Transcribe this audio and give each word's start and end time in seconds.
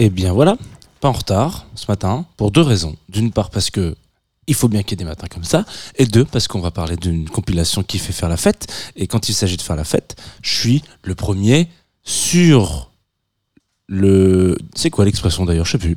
Et 0.00 0.08
bien 0.08 0.32
voilà, 0.32 0.56
pas 1.02 1.10
en 1.10 1.12
retard 1.12 1.66
ce 1.74 1.84
matin, 1.86 2.24
pour 2.38 2.50
deux 2.50 2.62
raisons. 2.62 2.96
D'une 3.10 3.32
part 3.32 3.50
parce 3.50 3.68
que 3.68 3.94
il 4.46 4.54
faut 4.54 4.66
bien 4.66 4.82
qu'il 4.82 4.92
y 4.92 4.94
ait 4.94 5.04
des 5.04 5.08
matins 5.08 5.26
comme 5.30 5.44
ça, 5.44 5.66
et 5.96 6.06
deux 6.06 6.24
parce 6.24 6.48
qu'on 6.48 6.60
va 6.60 6.70
parler 6.70 6.96
d'une 6.96 7.28
compilation 7.28 7.82
qui 7.82 7.98
fait 7.98 8.14
faire 8.14 8.30
la 8.30 8.38
fête. 8.38 8.66
Et 8.96 9.06
quand 9.06 9.28
il 9.28 9.34
s'agit 9.34 9.58
de 9.58 9.62
faire 9.62 9.76
la 9.76 9.84
fête, 9.84 10.16
je 10.40 10.58
suis 10.58 10.82
le 11.02 11.14
premier 11.14 11.68
sur 12.02 12.90
le. 13.88 14.56
C'est 14.74 14.88
quoi 14.88 15.04
l'expression 15.04 15.44
d'ailleurs? 15.44 15.66
Je 15.66 15.72
sais 15.72 15.78
plus. 15.78 15.94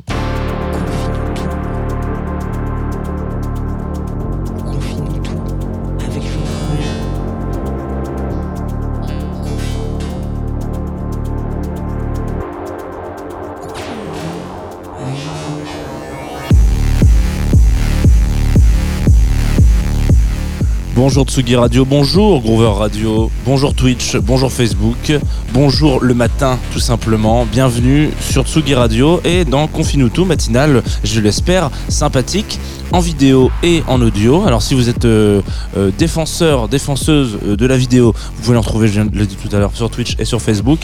Bonjour 21.05 21.25
Tsugi 21.25 21.57
Radio, 21.57 21.83
bonjour 21.83 22.41
Groover 22.41 22.77
Radio, 22.77 23.29
bonjour 23.45 23.75
Twitch, 23.75 24.15
bonjour 24.15 24.49
Facebook, 24.49 25.11
bonjour 25.53 26.03
le 26.03 26.15
matin 26.15 26.57
tout 26.71 26.79
simplement, 26.79 27.45
bienvenue 27.45 28.09
sur 28.19 28.45
Tsugi 28.47 28.73
Radio 28.73 29.21
et 29.23 29.45
dans 29.45 29.67
Confinuto 29.67 30.25
matinale, 30.25 30.81
je 31.03 31.19
l'espère, 31.19 31.69
sympathique 31.89 32.59
en 32.93 32.99
vidéo 32.99 33.51
et 33.63 33.83
en 33.87 34.01
audio. 34.01 34.43
Alors 34.45 34.61
si 34.61 34.75
vous 34.75 34.87
êtes 34.87 35.05
euh, 35.05 35.41
euh, 35.77 35.91
défenseur, 35.97 36.67
défenseuse 36.67 37.39
euh, 37.45 37.55
de 37.55 37.65
la 37.65 37.75
vidéo, 37.75 38.13
vous 38.35 38.43
pouvez 38.43 38.57
en 38.57 38.61
trouver, 38.61 38.87
je 38.87 39.01
l'ai 39.01 39.25
dit 39.25 39.35
tout 39.35 39.53
à 39.53 39.59
l'heure, 39.59 39.71
sur 39.73 39.89
Twitch 39.89 40.15
et 40.19 40.25
sur 40.25 40.41
Facebook. 40.41 40.79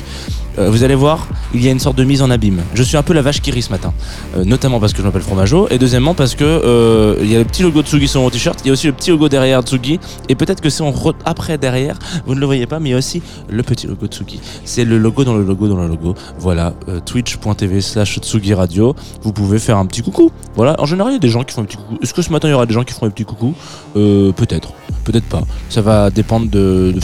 Vous 0.58 0.84
allez 0.84 0.96
voir, 0.96 1.30
il 1.54 1.64
y 1.64 1.70
a 1.70 1.72
une 1.72 1.80
sorte 1.80 1.98
de 1.98 2.04
mise 2.04 2.22
en 2.22 2.30
abîme. 2.30 2.62
Je 2.74 2.84
suis 2.84 2.98
un 2.98 3.04
peu 3.04 3.14
la 3.14 3.22
vache 3.22 3.40
qui 3.40 3.50
rit 3.50 3.62
ce 3.62 3.70
matin, 3.70 3.94
notamment 4.44 4.82
parce 4.82 4.92
que 4.92 4.98
je 4.98 5.04
m'appelle 5.04 5.22
Fromageau, 5.22 5.70
et 5.70 5.78
deuxièmement 5.78 6.14
parce 6.14 6.36
que 6.36 7.18
il 7.22 7.32
y 7.32 7.36
a 7.38 7.40
le 7.40 7.46
petit 7.46 7.64
logo 7.64 7.82
Tsugi 7.82 8.10
sur 8.10 8.20
mon 8.20 8.30
t-shirt, 8.30 8.60
il 8.66 8.68
y 8.68 8.70
a 8.70 8.74
aussi 8.74 8.88
le 8.88 8.92
petit 8.92 9.10
logo 9.10 9.30
derrière 9.30 9.62
Tsugi, 9.62 10.02
et 10.28 10.36
peut-être 10.36 10.60
que 10.60 10.70
si 10.70 10.82
on 10.82 10.94
après 11.24 11.58
derrière, 11.58 11.98
vous 12.26 12.36
ne 12.36 12.42
le 12.42 12.46
voyez 12.46 12.66
pas, 12.66 12.82
mais 12.82 12.90
il 12.90 12.92
y 12.92 12.96
a 12.96 12.98
aussi 12.98 13.22
le 13.50 13.64
petit 13.64 13.88
logo 13.88 14.08
Tsugi. 14.08 14.42
C'est 14.66 14.86
le 14.86 14.98
logo 14.98 15.24
dans 15.24 15.36
le 15.36 15.44
logo 15.44 15.68
dans 15.68 15.78
le 15.78 15.88
logo. 15.88 16.16
Voilà, 16.38 16.74
euh, 16.88 17.00
twitch.tv 17.00 17.82
slash 17.82 18.20
Tsugi 18.20 18.54
Radio. 18.54 18.96
Vous 19.22 19.34
pouvez 19.34 19.60
faire 19.60 19.78
un 19.78 19.86
petit 19.86 20.02
coucou. 20.02 20.32
Voilà, 20.56 20.76
en 20.80 20.86
général, 20.86 21.12
il 21.12 21.16
y 21.16 21.18
a 21.18 21.20
des 21.20 21.30
gens 21.30 21.44
qui 21.44 21.54
font 21.54 21.62
un 21.62 21.66
petit 21.66 21.78
coucou. 21.78 21.98
Est-ce 22.02 22.14
que 22.14 22.22
ce 22.22 22.32
matin, 22.32 22.48
il 22.48 22.52
y 22.52 22.54
aura 22.54 22.66
des 22.66 22.74
gens 22.74 22.84
qui 22.84 22.94
feront 22.94 23.08
un 23.08 23.12
petit 23.12 23.26
coucou 23.26 23.54
euh, 23.96 24.32
Peut-être, 24.32 24.74
peut-être 25.04 25.26
pas. 25.26 25.42
Ça 25.70 25.82
va 25.82 26.10
dépendre 26.10 26.50
de, 26.50 26.96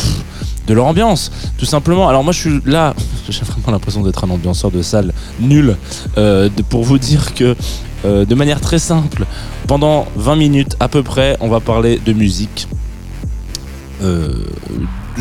de, 0.67 0.73
leur 0.73 0.85
ambiance, 0.85 1.31
tout 1.57 1.65
simplement. 1.65 2.07
Alors 2.09 2.23
moi, 2.23 2.33
je 2.33 2.39
suis 2.39 2.61
là, 2.65 2.93
j'ai 3.29 3.43
vraiment 3.43 3.71
l'impression 3.71 4.01
d'être 4.01 4.23
un 4.23 4.29
ambianceur 4.29 4.71
de 4.71 4.81
salle 4.81 5.13
nul, 5.39 5.75
euh, 6.17 6.49
pour 6.69 6.83
vous 6.83 6.97
dire 6.97 7.33
que 7.33 7.55
euh, 8.05 8.25
de 8.25 8.35
manière 8.35 8.61
très 8.61 8.77
simple, 8.77 9.25
pendant 9.67 10.05
20 10.15 10.35
minutes 10.35 10.75
à 10.79 10.87
peu 10.87 11.01
près, 11.01 11.37
on 11.39 11.47
va 11.47 11.59
parler 11.59 11.99
de 12.05 12.13
musique. 12.13 12.67
Euh, 14.03 14.43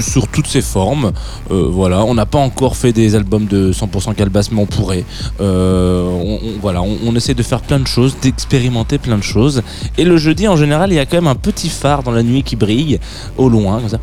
sur 0.03 0.29
toutes 0.29 0.47
ses 0.47 0.63
formes, 0.63 1.13
Euh, 1.51 1.69
voilà. 1.71 2.05
On 2.05 2.15
n'a 2.15 2.27
pas 2.27 2.39
encore 2.39 2.77
fait 2.77 2.93
des 2.93 3.15
albums 3.15 3.47
de 3.47 3.73
100% 3.73 4.15
Calbas, 4.15 4.49
mais 4.53 4.61
on 4.61 4.67
pourrait. 4.67 5.05
Euh, 5.41 6.37
voilà, 6.61 6.83
on, 6.83 6.97
on 7.07 7.15
essaie 7.17 7.35
de 7.35 7.43
faire 7.43 7.61
plein 7.61 7.79
de 7.79 7.87
choses, 7.87 8.17
d'expérimenter 8.23 8.99
plein 8.99 9.17
de 9.19 9.23
choses. 9.23 9.63
Et 9.99 10.05
le 10.05 10.17
jeudi, 10.17 10.49
en 10.49 10.57
général, 10.57 10.91
il 10.93 10.97
y 10.97 10.99
a 10.99 11.07
quand 11.07 11.17
même 11.17 11.27
un 11.27 11.35
petit 11.35 11.69
phare 11.69 12.03
dans 12.03 12.13
la 12.13 12.23
nuit 12.23 12.43
qui 12.43 12.57
brille 12.57 12.99
au 13.37 13.49
loin, 13.49 13.81
comme 13.81 13.89
ça. 13.89 13.99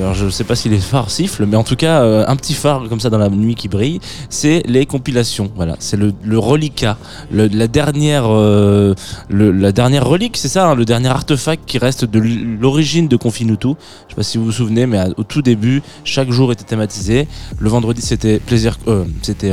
Alors 0.00 0.14
je 0.14 0.28
sais 0.28 0.44
pas 0.44 0.54
si 0.54 0.68
les 0.68 0.78
phares 0.78 1.10
sifflent, 1.10 1.44
mais 1.46 1.56
en 1.56 1.64
tout 1.64 1.74
cas 1.74 2.02
euh, 2.02 2.24
un 2.28 2.36
petit 2.36 2.54
phare 2.54 2.88
comme 2.88 3.00
ça 3.00 3.10
dans 3.10 3.18
la 3.18 3.28
nuit 3.28 3.56
qui 3.56 3.66
brille, 3.68 3.98
c'est 4.30 4.62
les 4.66 4.86
compilations. 4.86 5.50
Voilà, 5.56 5.74
c'est 5.80 5.96
le, 5.96 6.12
reliquat, 6.38 6.96
le- 7.32 7.48
la 7.48 7.66
dernière, 7.66 8.24
euh, 8.28 8.94
la 9.30 9.72
dernière 9.72 10.06
relique, 10.06 10.36
c'est 10.36 10.48
ça, 10.48 10.68
hein, 10.70 10.74
le 10.76 10.84
dernier 10.84 11.08
artefact 11.08 11.64
qui 11.66 11.78
reste 11.78 12.04
de 12.04 12.20
l'origine 12.60 13.08
de 13.08 13.16
Confinutu. 13.16 13.68
Je 14.06 14.12
sais 14.12 14.16
pas 14.16 14.22
si 14.22 14.38
vous 14.38 14.44
vous 14.44 14.52
souvenez, 14.52 14.86
mais 14.86 15.00
au 15.16 15.24
tout 15.24 15.42
début, 15.42 15.82
chaque 16.04 16.30
jour 16.30 16.52
était 16.52 16.64
thématisé. 16.64 17.26
Le 17.58 17.68
vendredi 17.68 18.00
c'était 18.00 18.38
plaisir, 18.38 18.78
euh, 18.86 19.04
c'était 19.22 19.52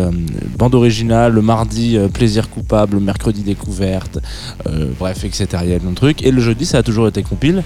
bande 0.57 0.75
originale. 0.75 1.33
Le 1.33 1.41
mardi 1.41 1.97
plaisir 2.13 2.49
coupable. 2.49 2.95
Le 2.97 2.99
mercredi 3.01 3.41
découverte. 3.41 4.19
bref, 4.99 5.23
etc. 5.23 5.47
Il 5.63 5.69
y 5.69 5.73
a 5.73 5.79
plein 5.79 5.89
de 5.89 5.95
trucs. 5.95 6.23
Et 6.23 6.31
le 6.31 6.39
jeudi, 6.41 6.65
ça 6.65 6.77
a 6.79 6.83
toujours 6.83 7.07
été 7.07 7.23
compile 7.23 7.63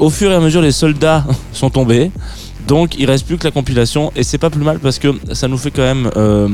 au 0.00 0.10
fur 0.10 0.32
et 0.32 0.34
à 0.34 0.40
mesure 0.40 0.62
les 0.62 0.72
soldats 0.72 1.24
sont 1.52 1.70
tombés. 1.70 2.10
Donc 2.66 2.98
il 2.98 3.06
reste 3.06 3.26
plus 3.26 3.38
que 3.38 3.44
la 3.44 3.50
compilation. 3.52 4.10
Et 4.16 4.22
c'est 4.24 4.38
pas 4.38 4.50
plus 4.50 4.64
mal 4.64 4.80
parce 4.80 4.98
que 4.98 5.14
ça 5.32 5.46
nous 5.46 5.58
fait 5.58 5.70
quand 5.70 5.82
même 5.82 6.10
euh, 6.16 6.48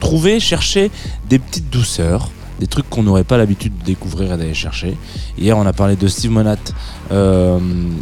trouver 0.00 0.40
chercher 0.40 0.90
des 1.28 1.38
petites 1.38 1.70
douceurs 1.70 2.30
des 2.60 2.66
trucs 2.66 2.88
qu'on 2.88 3.02
n'aurait 3.02 3.24
pas 3.24 3.36
l'habitude 3.36 3.76
de 3.78 3.84
découvrir 3.84 4.32
et 4.32 4.36
d'aller 4.36 4.54
chercher. 4.54 4.96
Hier, 5.38 5.56
on 5.56 5.66
a 5.66 5.72
parlé 5.72 5.96
de 5.96 6.06
Steve 6.06 6.30
Monat, 6.30 6.56
euh, 7.10 7.58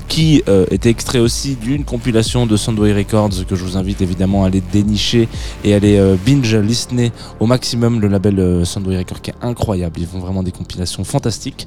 qui 0.08 0.42
euh, 0.48 0.66
était 0.70 0.90
extrait 0.90 1.18
aussi 1.18 1.56
d'une 1.56 1.84
compilation 1.84 2.46
de 2.46 2.56
Soundway 2.56 2.92
Records 2.92 3.46
que 3.48 3.56
je 3.56 3.64
vous 3.64 3.76
invite 3.76 4.00
évidemment 4.02 4.44
à 4.44 4.48
aller 4.48 4.62
dénicher 4.72 5.28
et 5.64 5.72
à 5.72 5.76
aller 5.76 5.96
euh, 5.98 6.16
binge 6.24 6.54
listener 6.54 7.12
au 7.40 7.46
maximum 7.46 8.00
le 8.00 8.08
label 8.08 8.38
euh, 8.38 8.64
Soundway 8.64 8.98
Records 8.98 9.22
qui 9.22 9.30
est 9.30 9.36
incroyable. 9.42 10.00
Ils 10.00 10.06
font 10.06 10.18
vraiment 10.18 10.42
des 10.42 10.52
compilations 10.52 11.04
fantastiques. 11.04 11.66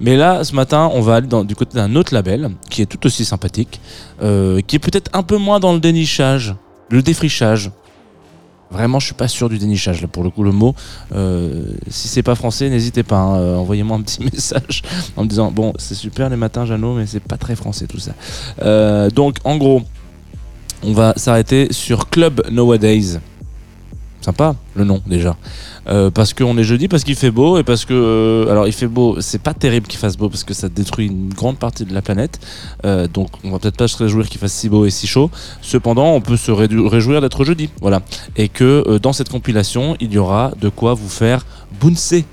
Mais 0.00 0.16
là, 0.16 0.44
ce 0.44 0.54
matin, 0.54 0.90
on 0.92 1.00
va 1.00 1.16
aller 1.16 1.28
du 1.44 1.54
côté 1.54 1.76
d'un 1.76 1.94
autre 1.96 2.12
label 2.14 2.50
qui 2.68 2.82
est 2.82 2.86
tout 2.86 3.04
aussi 3.06 3.24
sympathique, 3.24 3.80
qui 4.20 4.76
est 4.76 4.78
peut-être 4.78 5.10
un 5.12 5.22
peu 5.22 5.36
moins 5.36 5.60
dans 5.60 5.72
le 5.72 5.80
dénichage, 5.80 6.54
le 6.90 7.02
défrichage. 7.02 7.70
Vraiment, 8.74 8.98
je 8.98 9.06
suis 9.06 9.14
pas 9.14 9.28
sûr 9.28 9.48
du 9.48 9.56
dénichage 9.58 10.02
là 10.02 10.08
pour 10.08 10.24
le 10.24 10.30
coup 10.30 10.42
le 10.42 10.50
mot. 10.50 10.74
Euh, 11.14 11.62
si 11.88 12.08
c'est 12.08 12.24
pas 12.24 12.34
français, 12.34 12.68
n'hésitez 12.68 13.04
pas. 13.04 13.18
hein, 13.18 13.36
euh, 13.36 13.56
Envoyez-moi 13.56 13.96
un 13.96 14.02
petit 14.02 14.20
message 14.32 14.82
en 15.16 15.22
me 15.22 15.28
disant 15.28 15.52
bon, 15.52 15.72
c'est 15.78 15.94
super 15.94 16.28
les 16.28 16.34
matins, 16.36 16.66
Jeannot, 16.66 16.94
mais 16.94 17.06
c'est 17.06 17.20
pas 17.22 17.36
très 17.36 17.54
français 17.54 17.86
tout 17.86 18.00
ça. 18.00 18.12
Euh, 18.62 19.10
donc, 19.10 19.36
en 19.44 19.56
gros, 19.58 19.82
on 20.82 20.92
va 20.92 21.12
s'arrêter 21.16 21.68
sur 21.72 22.08
Club 22.10 22.42
Nowadays. 22.50 23.20
Sympa 24.24 24.56
le 24.74 24.84
nom 24.84 25.02
déjà. 25.06 25.36
Euh, 25.86 26.10
parce 26.10 26.32
qu'on 26.32 26.56
est 26.56 26.64
jeudi, 26.64 26.88
parce 26.88 27.04
qu'il 27.04 27.14
fait 27.14 27.30
beau 27.30 27.58
et 27.58 27.62
parce 27.62 27.84
que. 27.84 27.92
euh, 27.92 28.50
alors 28.50 28.66
il 28.66 28.72
fait 28.72 28.86
beau, 28.86 29.20
c'est 29.20 29.42
pas 29.42 29.52
terrible 29.52 29.86
qu'il 29.86 29.98
fasse 29.98 30.16
beau 30.16 30.30
parce 30.30 30.44
que 30.44 30.54
ça 30.54 30.70
détruit 30.70 31.08
une 31.08 31.28
grande 31.28 31.58
partie 31.58 31.84
de 31.84 31.92
la 31.92 32.00
planète. 32.00 32.40
Euh, 32.86 33.06
donc 33.06 33.28
on 33.44 33.50
va 33.50 33.58
peut-être 33.58 33.76
pas 33.76 33.86
se 33.86 33.98
réjouir 33.98 34.30
qu'il 34.30 34.40
fasse 34.40 34.54
si 34.54 34.70
beau 34.70 34.86
et 34.86 34.90
si 34.90 35.06
chaud. 35.06 35.30
Cependant, 35.60 36.14
on 36.14 36.22
peut 36.22 36.38
se 36.38 36.50
réjouir 36.50 37.20
d'être 37.20 37.44
jeudi. 37.44 37.68
Voilà. 37.82 38.00
Et 38.36 38.48
que 38.48 38.96
dans 38.96 39.12
cette 39.12 39.28
compilation, 39.28 39.94
il 40.00 40.10
y 40.10 40.16
aura 40.16 40.52
de 40.58 40.70
quoi 40.70 40.94
vous 40.94 41.10
faire 41.10 41.44
bouncer. 41.78 42.24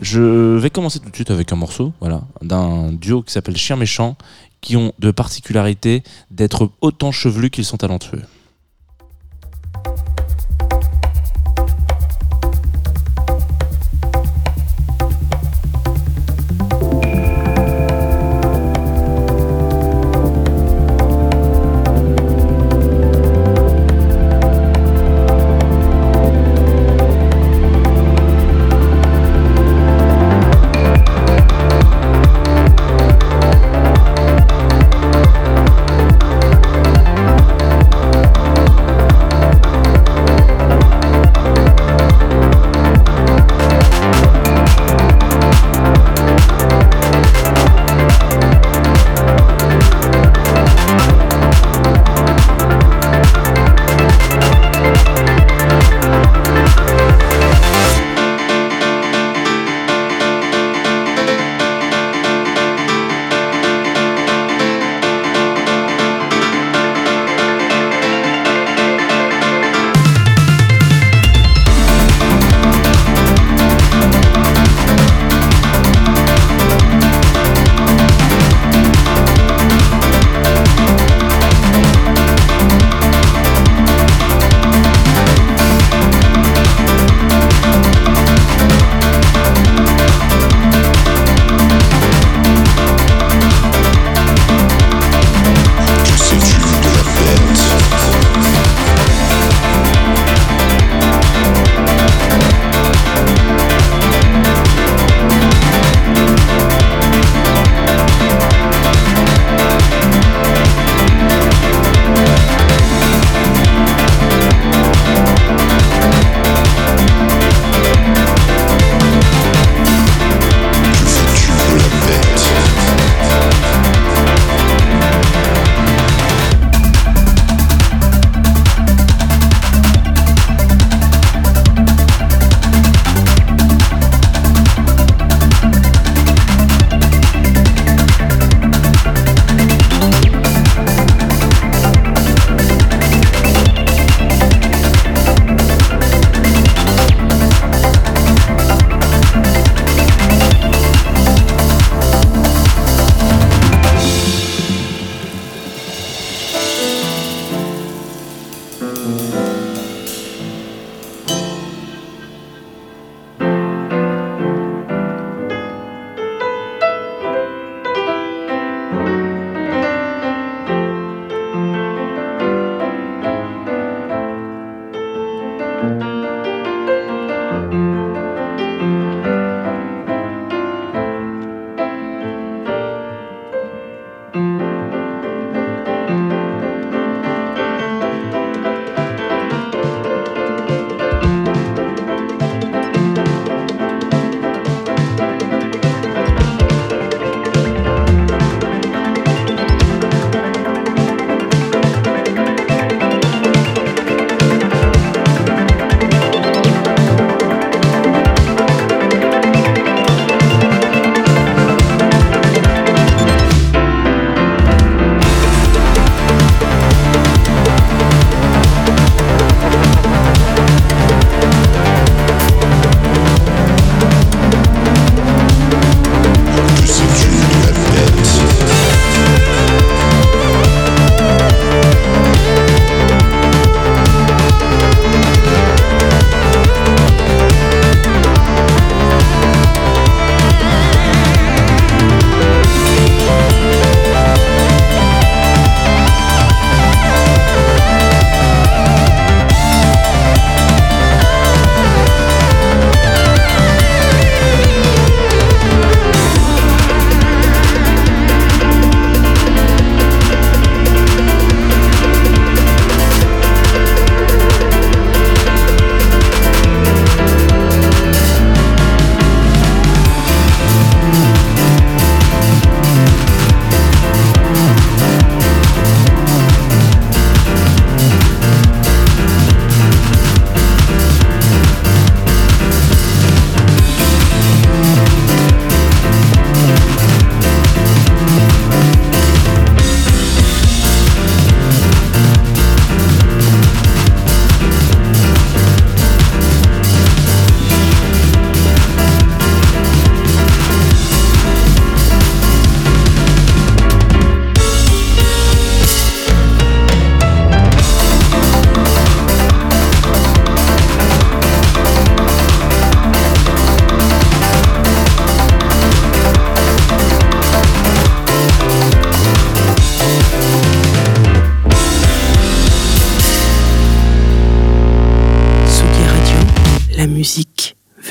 Je 0.00 0.56
vais 0.56 0.70
commencer 0.70 1.00
tout 1.00 1.10
de 1.10 1.16
suite 1.16 1.32
avec 1.32 1.52
un 1.52 1.56
morceau 1.56 1.92
voilà, 2.00 2.22
d'un 2.42 2.92
duo 2.92 3.22
qui 3.22 3.32
s'appelle 3.32 3.56
Chien 3.56 3.74
Méchant 3.74 4.16
qui 4.60 4.76
ont 4.76 4.92
de 5.00 5.10
particularité 5.10 6.04
d'être 6.30 6.70
autant 6.80 7.10
chevelus 7.10 7.50
qu'ils 7.50 7.64
sont 7.64 7.76
talentueux. 7.76 8.22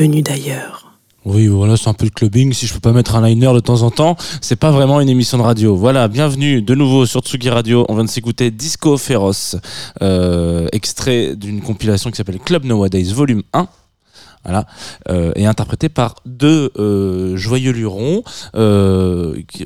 D'ailleurs. 0.08 0.92
Oui, 1.26 1.48
voilà, 1.48 1.78
c'est 1.78 1.88
un 1.88 1.94
peu 1.94 2.06
de 2.06 2.12
clubbing. 2.12 2.52
Si 2.52 2.68
je 2.68 2.74
peux 2.74 2.82
pas 2.82 2.92
mettre 2.92 3.16
un 3.16 3.26
liner 3.26 3.54
de 3.54 3.62
temps 3.62 3.82
en 3.84 3.92
temps, 3.92 4.18
c'est 4.42 4.58
pas 4.58 4.72
vraiment 4.72 5.00
une 5.00 5.08
émission 5.08 5.38
de 5.38 5.44
radio. 5.44 5.74
Voilà, 5.74 6.10
bienvenue 6.10 6.62
de 6.62 6.76
nouveau 6.76 7.06
sur 7.06 7.22
Tsugi 7.22 7.50
Radio. 7.50 7.86
On 7.88 7.96
vient 7.96 8.04
de 8.04 8.10
s'écouter 8.10 8.52
Disco 8.52 8.98
Féroce, 8.98 9.56
euh, 10.02 10.68
extrait 10.74 11.38
d'une 11.38 11.62
compilation 11.62 12.12
qui 12.12 12.18
s'appelle 12.18 12.40
Club 12.40 12.66
Nowadays 12.66 13.14
Volume 13.14 13.44
1 13.54 13.68
voilà, 14.44 14.66
euh, 15.08 15.32
et 15.38 15.46
interprété 15.46 15.88
par 15.88 16.16
deux 16.26 16.70
euh, 16.78 17.38
joyeux 17.38 17.72
lurons 17.72 18.24
qui, 18.54 19.64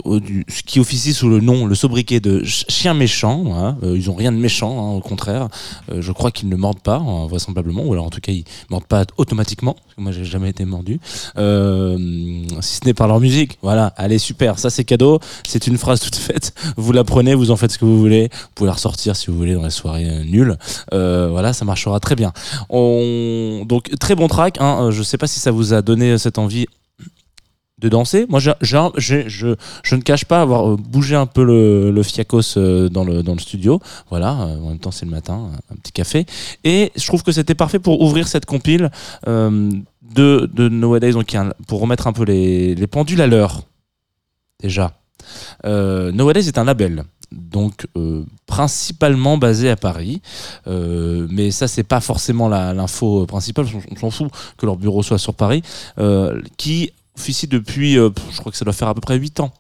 qui 0.68 0.80
officient 0.80 1.14
sous 1.16 1.30
le 1.30 1.40
nom, 1.40 1.66
le 1.66 1.74
sobriquet 1.74 2.20
de 2.20 2.42
ch- 2.42 2.66
chiens 2.70 2.94
méchants. 2.94 3.42
Voilà. 3.44 3.76
Euh, 3.82 3.98
ils 3.98 4.12
ont 4.12 4.14
rien 4.14 4.32
de 4.32 4.38
méchant, 4.38 4.78
hein, 4.78 4.96
au 4.98 5.00
contraire. 5.02 5.48
Je 5.92 6.12
crois 6.12 6.30
qu'ils 6.30 6.50
ne 6.50 6.56
mordent 6.56 6.82
pas, 6.84 6.98
hein, 6.98 7.26
vraisemblablement, 7.26 7.86
ou 7.86 7.94
alors 7.94 8.06
en 8.06 8.12
tout 8.12 8.22
cas 8.22 8.32
ils 8.32 8.46
mordent 8.70 8.86
pas 8.86 9.04
automatiquement. 9.18 9.76
Moi 10.00 10.12
j'ai 10.12 10.26
jamais 10.26 10.50
été 10.50 10.64
mordu, 10.64 11.00
Euh, 11.38 11.98
si 12.62 12.76
ce 12.76 12.86
n'est 12.86 12.94
par 12.94 13.08
leur 13.08 13.20
musique. 13.20 13.58
Voilà, 13.64 13.88
allez 13.98 14.20
super, 14.20 14.60
ça 14.60 14.70
c'est 14.70 14.84
cadeau. 14.84 15.20
C'est 15.48 15.66
une 15.66 15.80
phrase 15.80 16.02
toute 16.02 16.16
faite. 16.16 16.54
Vous 16.78 16.92
la 16.92 17.04
prenez, 17.04 17.34
vous 17.34 17.50
en 17.50 17.56
faites 17.56 17.72
ce 17.72 17.80
que 17.80 17.86
vous 17.86 17.98
voulez. 17.98 18.30
Vous 18.32 18.50
pouvez 18.54 18.68
la 18.68 18.74
ressortir 18.74 19.16
si 19.16 19.32
vous 19.32 19.38
voulez 19.38 19.56
dans 19.56 19.64
les 19.64 19.72
soirées 19.72 20.08
euh, 20.08 20.24
nulles. 20.24 20.58
Euh, 20.94 21.30
voilà, 21.32 21.52
ça 21.52 21.66
marchera 21.66 22.00
très 22.00 22.16
bien. 22.16 22.32
On... 22.70 23.66
Donc 23.66 23.90
très 24.00 24.14
bon 24.14 24.28
track. 24.28 24.58
Hein. 24.60 24.92
Je 24.92 25.02
sais 25.02 25.18
pas 25.18 25.26
si 25.26 25.40
ça 25.40 25.50
vous 25.50 25.74
a 25.74 25.82
donné 25.82 26.20
cette 26.20 26.38
envie 26.38 26.68
de 27.80 27.90
danser. 27.90 28.26
Moi, 28.28 28.40
je, 28.40 28.52
je 28.60 29.96
ne 29.96 30.02
cache 30.02 30.26
pas 30.26 30.42
avoir 30.42 30.68
euh, 30.68 30.78
bougé 30.78 31.16
un 31.16 31.28
peu 31.28 31.44
le, 31.44 31.92
le 31.92 32.04
fiacos 32.04 32.58
euh, 32.58 32.90
dans 32.90 33.04
le, 33.04 33.22
dans 33.22 33.34
le 33.34 33.40
studio. 33.40 33.80
Voilà, 34.10 34.32
euh, 34.32 34.60
en 34.60 34.70
même 34.70 34.80
temps 34.80 34.92
c'est 34.92 35.06
le 35.06 35.12
matin, 35.12 35.52
un 35.72 35.76
petit 35.76 35.92
café. 35.92 36.26
Et 36.64 36.92
je 36.96 37.06
trouve 37.06 37.22
que 37.22 37.32
c'était 37.32 37.56
parfait 37.56 37.80
pour 37.80 38.02
ouvrir 38.02 38.28
cette 38.28 38.46
compile 38.46 38.90
euh, 39.28 39.70
de, 40.02 40.50
de 40.52 40.70
Nowadays, 40.70 41.12
donc, 41.12 41.36
pour 41.68 41.80
remettre 41.80 42.08
un 42.08 42.14
peu 42.14 42.24
les, 42.24 42.74
les 42.74 42.88
pendules 42.88 43.22
à 43.22 43.28
l'heure. 43.28 43.62
Déjà. 44.60 44.94
Euh, 45.66 46.12
Nowadays 46.12 46.48
est 46.48 46.58
un 46.58 46.64
label. 46.64 47.04
Donc 47.30 47.88
principalement 48.46 49.38
basé 49.38 49.70
à 49.70 49.76
Paris, 49.76 50.22
mais 50.66 51.52
ça 51.52 51.68
c'est 51.68 51.84
pas 51.84 52.00
forcément 52.00 52.48
l'info 52.48 53.26
principale. 53.26 53.66
On, 53.76 53.82
on 53.92 54.00
s'en 54.00 54.12
fout 54.12 54.32
que 54.58 54.66
leur 54.66 54.78
bureau 54.78 55.04
soit 55.04 55.18
sur 55.18 55.34
Paris, 55.34 55.62
qui 56.56 56.92
officie 57.18 57.48
depuis, 57.48 57.98
euh, 57.98 58.10
je 58.32 58.38
crois 58.38 58.52
que 58.52 58.58
ça 58.58 58.66
doit 58.66 58.74
faire 58.74 58.88
à 58.88 58.94
peu 58.94 59.02
près 59.02 59.18
8 59.18 59.40
ans. 59.40 59.52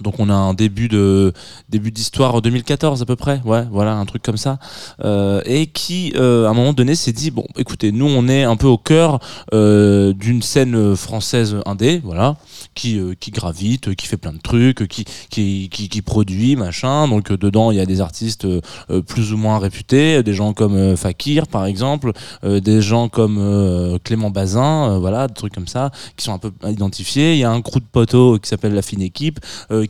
Donc 0.00 0.18
on 0.18 0.28
a 0.28 0.34
un 0.34 0.54
début 0.54 0.88
de 0.88 1.32
début 1.68 1.92
d'histoire 1.92 2.34
en 2.34 2.40
2014 2.40 3.00
à 3.00 3.06
peu 3.06 3.14
près, 3.14 3.40
ouais, 3.44 3.64
voilà 3.70 3.94
un 3.94 4.04
truc 4.06 4.22
comme 4.24 4.36
ça, 4.36 4.58
Euh, 5.04 5.40
et 5.44 5.68
qui 5.68 6.12
euh, 6.16 6.46
à 6.46 6.50
un 6.50 6.54
moment 6.54 6.72
donné 6.72 6.96
s'est 6.96 7.12
dit 7.12 7.30
bon, 7.30 7.46
écoutez, 7.56 7.92
nous 7.92 8.06
on 8.06 8.26
est 8.26 8.42
un 8.42 8.56
peu 8.56 8.66
au 8.66 8.76
cœur 8.76 9.20
d'une 9.52 10.42
scène 10.42 10.96
française 10.96 11.58
indé, 11.64 12.00
voilà, 12.02 12.36
qui 12.74 12.98
euh, 12.98 13.14
qui 13.18 13.30
gravite, 13.30 13.94
qui 13.94 14.06
fait 14.06 14.16
plein 14.16 14.32
de 14.32 14.38
trucs, 14.38 14.86
qui 14.88 15.04
qui 15.30 15.68
qui, 15.70 16.02
produit 16.02 16.56
machin. 16.56 17.08
Donc 17.08 17.30
euh, 17.30 17.36
dedans 17.36 17.70
il 17.70 17.78
y 17.78 17.80
a 17.80 17.86
des 17.86 18.00
artistes 18.00 18.44
euh, 18.44 18.60
euh, 18.90 19.00
plus 19.00 19.32
ou 19.32 19.36
moins 19.36 19.58
réputés, 19.58 20.22
des 20.22 20.34
gens 20.34 20.52
comme 20.52 20.96
Fakir 20.96 21.46
par 21.46 21.66
exemple, 21.66 22.12
des 22.42 22.82
gens 22.82 23.08
comme 23.08 23.98
Clément 24.04 24.30
Bazin, 24.30 24.98
voilà, 24.98 25.28
des 25.28 25.34
trucs 25.34 25.54
comme 25.54 25.68
ça 25.68 25.90
qui 26.16 26.24
sont 26.24 26.32
un 26.32 26.38
peu 26.38 26.52
identifiés. 26.68 27.34
Il 27.34 27.38
y 27.38 27.44
a 27.44 27.50
un 27.50 27.62
crew 27.62 27.80
de 27.80 27.86
poteaux 27.90 28.38
qui 28.38 28.48
s'appelle 28.48 28.74
la 28.74 28.82
fine 28.82 29.02
équipe 29.02 29.40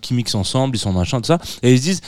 qui 0.00 0.14
mixent 0.14 0.34
ensemble, 0.34 0.76
ils 0.76 0.78
sont 0.78 0.92
machin, 0.92 1.20
tout 1.20 1.26
ça, 1.26 1.38
et 1.62 1.72
ils 1.72 1.78
se 1.78 1.82
disent 1.82 2.00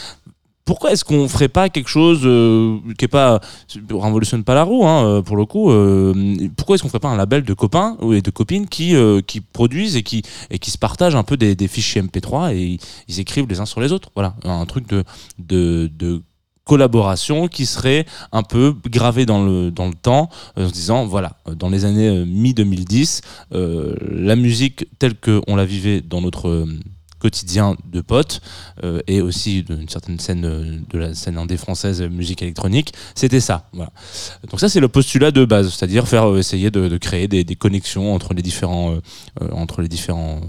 pourquoi 0.67 0.93
est-ce 0.93 1.05
qu'on 1.05 1.29
ferait 1.29 1.49
pas 1.49 1.71
quelque 1.71 1.89
chose 1.89 2.21
euh, 2.25 2.79
qui 2.99 3.07
est 3.07 3.09
pas 3.09 3.41
révolutionne 3.89 4.45
pas 4.45 4.55
la 4.55 4.65
roue 4.65 4.85
hein, 4.85 5.07
euh, 5.07 5.23
pour 5.23 5.37
le 5.37 5.47
coup 5.47 5.71
euh, 5.71 6.13
pourquoi 6.57 6.75
est-ce 6.75 6.83
qu'on 6.83 6.89
ferait 6.91 7.01
pas 7.01 7.09
un 7.09 7.17
label 7.17 7.45
de 7.45 7.55
copains 7.55 7.97
et 8.13 8.21
de 8.21 8.31
copines 8.31 8.67
qui 8.67 8.95
euh, 8.95 9.23
qui 9.23 9.41
produisent 9.41 9.97
et 9.97 10.03
qui 10.03 10.23
et 10.51 10.59
qui 10.59 10.71
se 10.71 10.77
partagent 10.77 11.15
un 11.17 11.23
peu 11.23 11.37
des, 11.37 11.55
des 11.55 11.69
fichiers 11.69 12.03
MP3 12.03 12.55
et 12.55 12.79
ils, 13.09 13.21
écrivent 13.21 13.47
les 13.49 13.61
uns 13.61 13.67
sur 13.67 13.81
les 13.81 13.93
autres. 13.93 14.11
Voilà. 14.15 14.35
Un 14.45 14.67
truc 14.67 14.89
de 14.89 15.05
de, 15.39 15.91
de 15.97 16.23
collaboration 16.65 17.47
qui 17.47 17.65
serait 17.65 18.05
un 18.33 18.43
peu 18.43 18.75
gravé 18.87 19.25
dans 19.25 19.45
le 19.45 19.71
dans 19.71 19.87
le 19.87 19.95
temps 19.95 20.29
euh, 20.59 20.67
en 20.67 20.69
se 20.69 20.73
disant 20.73 21.07
voilà 21.07 21.37
euh, 21.49 21.55
dans 21.55 21.71
les 21.71 21.85
années 21.85 22.25
mi 22.27 22.53
2010 22.53 23.21
la 23.53 24.37
musique 24.37 24.87
telle 24.99 25.15
que 25.15 25.41
on 25.47 25.57
la 25.57 25.65
vivait 25.65 26.01
dans 26.01 26.21
notre 26.21 26.49
euh, 26.49 26.67
quotidien 27.19 27.77
de 27.91 28.01
potes 28.01 28.41
euh, 28.85 29.01
et 29.07 29.21
aussi 29.21 29.63
d'une 29.63 29.89
certaine 29.89 30.19
scène 30.19 30.45
euh, 30.45 30.79
de 30.91 30.99
la 30.99 31.15
scène 31.15 31.39
indé 31.39 31.57
française 31.57 32.03
euh, 32.03 32.09
musique 32.09 32.43
électronique. 32.43 32.93
C'était 33.15 33.41
ça 33.41 33.69
voilà. 33.73 33.91
Donc 34.51 34.61
ça 34.61 34.69
c'est 34.69 34.81
le 34.81 34.89
postulat 34.89 35.31
de 35.31 35.45
base 35.45 35.73
c'est-à-dire 35.73 36.09
faire 36.09 36.31
euh, 36.31 36.39
essayer 36.39 36.71
de, 36.71 36.89
de 36.89 36.99
créer 36.99 37.29
des, 37.29 37.45
des 37.45 37.57
connexions 37.57 38.15
entre 38.15 38.35
les 38.35 38.43
différents 38.43 38.97
entre 39.53 39.83
les 39.83 39.89
différents 39.89 40.41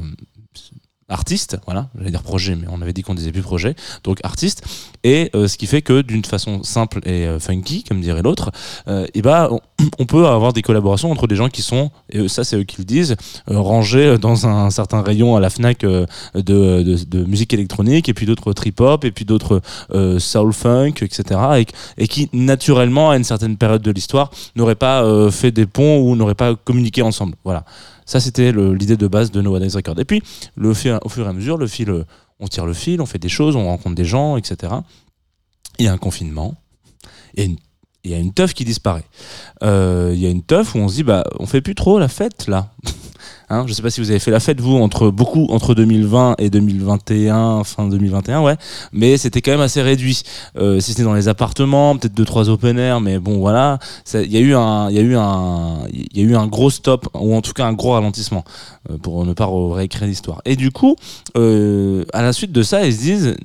artistes, 1.10 1.58
voilà, 1.66 1.88
j'allais 1.98 2.12
dire 2.12 2.22
projet, 2.22 2.56
mais 2.56 2.68
on 2.70 2.82
avait 2.82 2.92
dit 2.92 3.02
qu'on 3.02 3.16
disait 3.16 3.32
plus 3.32 3.42
projet, 3.42 3.76
donc 4.04 4.20
artiste, 4.24 4.64
et 5.06 5.30
euh, 5.36 5.48
ce 5.48 5.58
qui 5.58 5.66
fait 5.66 5.82
que 5.82 6.02
d'une 6.02 6.26
façon 6.26 6.64
simple 6.64 7.00
et 7.06 7.26
euh, 7.26 7.40
funky, 7.40 7.84
comme 7.84 8.02
dirait 8.02 8.22
l'autre, 8.22 8.52
euh, 8.90 9.08
et 9.14 9.22
ben 9.22 9.50
on, 10.00 10.06
peut 10.06 10.28
avoir 10.28 10.52
des 10.52 10.62
collaborations 10.62 11.10
entre 11.10 11.28
des 11.28 11.38
gens 11.38 11.48
qui 11.48 11.62
sont, 11.62 11.92
et 12.10 12.28
ça 12.28 12.44
c'est 12.44 12.58
eux 12.58 12.64
qui 12.64 12.80
le 12.80 12.84
disent, 12.84 13.16
euh, 13.50 13.58
rangés 13.58 14.18
dans 14.18 14.48
un 14.48 14.70
certain 14.70 15.02
rayon 15.02 15.38
à 15.38 15.40
la 15.40 15.50
Fnac 15.50 15.80
de, 15.80 17.26
musique 17.26 17.54
électronique, 17.54 18.10
et 18.10 18.14
puis 18.14 18.26
d'autres 18.26 18.52
trip-hop, 18.52 19.06
et 19.06 19.12
puis 19.12 19.24
d'autres 19.24 19.62
euh, 19.94 20.20
soul 20.20 20.52
funk, 20.52 20.96
etc., 21.02 21.40
et, 21.60 22.04
et, 22.04 22.08
qui 22.10 22.30
naturellement 22.34 23.12
à 23.12 23.18
une 23.18 23.24
certaine 23.24 23.56
période 23.56 23.82
de 23.82 23.92
l'histoire 23.92 24.30
n'auraient 24.58 24.76
pas 24.76 25.32
fait 25.32 25.52
des 25.52 25.66
ponts 25.66 26.02
ou 26.02 26.18
n'auraient 26.18 26.36
pas 26.36 26.56
communiqué 26.56 27.02
ensemble, 27.02 27.36
voilà. 27.46 27.64
Ça, 28.08 28.20
c'était 28.20 28.52
l'idée 28.52 28.98
de 28.98 29.08
base 29.08 29.30
de 29.30 29.42
Nowadays 29.42 29.76
Record. 29.76 30.00
Et 30.00 30.06
puis, 30.06 30.24
le, 30.56 30.70
au 30.70 30.74
fur 30.74 31.26
et 31.26 31.30
à 31.30 31.34
mesure, 31.34 31.58
le 31.58 31.68
fil, 31.68 32.06
on 32.40 32.48
tire 32.48 32.66
le 32.66 32.74
fil, 32.74 33.02
on 33.02 33.06
fait 33.06 33.20
des 33.20 33.30
choses, 33.30 33.56
on 33.56 33.66
rencontre 33.66 33.96
des 33.96 34.06
gens, 34.06 34.38
etc. 34.38 34.74
Il 35.78 35.86
y 35.86 35.88
a 35.88 35.94
un 35.94 35.98
confinement, 35.98 36.56
et 37.36 37.44
une, 37.44 37.58
il 38.04 38.12
y 38.12 38.14
a 38.14 38.18
une 38.18 38.34
teuf 38.34 38.54
qui 38.54 38.64
disparaît. 38.64 39.04
Euh, 39.64 40.12
il 40.14 40.20
y 40.20 40.26
a 40.26 40.30
une 40.30 40.42
teuf 40.42 40.74
où 40.74 40.80
on 40.80 40.88
se 40.88 40.96
dit, 40.96 41.04
bah, 41.04 41.26
on 41.40 41.46
fait 41.46 41.62
plus 41.62 41.76
trop 41.76 42.00
la 42.00 42.08
fête, 42.08 42.48
là. 42.48 42.74
Hein, 43.50 43.64
je 43.66 43.72
sais 43.72 43.82
pas 43.82 43.90
si 43.90 44.02
vous 44.02 44.10
avez 44.10 44.20
fait 44.20 44.32
la 44.32 44.42
fête 44.42 44.60
vous 44.60 44.76
entre 44.76 45.10
beaucoup 45.10 45.48
entre 45.50 45.74
2020 45.74 46.36
et 46.38 46.50
2021 46.50 47.64
fin 47.64 47.88
2021 47.88 48.42
ouais. 48.42 48.58
Mais 48.92 49.16
c'était 49.18 49.42
quand 49.42 49.52
même 49.52 49.62
assez 49.62 49.82
réduit. 49.82 50.24
Euh, 50.58 50.82
si 50.82 50.92
c'était 50.92 51.04
dans 51.04 51.14
les 51.14 51.30
appartements 51.30 51.96
peut-être 51.96 52.14
deux 52.14 52.26
trois 52.26 52.50
open 52.50 52.78
air 52.78 53.00
mais 53.00 53.20
bon 53.20 53.40
voilà. 53.40 53.80
Il 54.14 54.32
y 54.32 54.36
a 54.36 54.42
eu 54.42 54.54
un 54.54 54.90
y 54.92 55.00
a 55.00 55.02
eu 55.02 55.16
un 55.16 55.78
y 55.92 56.20
a 56.20 56.24
eu 56.24 56.36
un 56.36 56.48
gros 56.48 56.70
stop 56.70 57.08
ou 57.14 57.36
en 57.36 57.42
tout 57.42 57.54
cas 57.54 57.66
un 57.66 57.74
gros 57.74 57.94
ralentissement 57.94 58.44
euh, 58.90 58.98
pour 58.98 59.26
ne 59.26 59.32
pas 59.32 59.48
réécrire 59.50 60.08
l'histoire. 60.08 60.42
Et 60.44 60.58
du 60.58 60.72
coup 60.72 60.98
euh, 61.38 62.04
à 62.12 62.24
la 62.24 62.34
suite 62.34 62.52
de 62.52 62.64
ça 62.64 62.86
ils 62.86 62.94
se 62.94 63.00
disent 63.00 63.38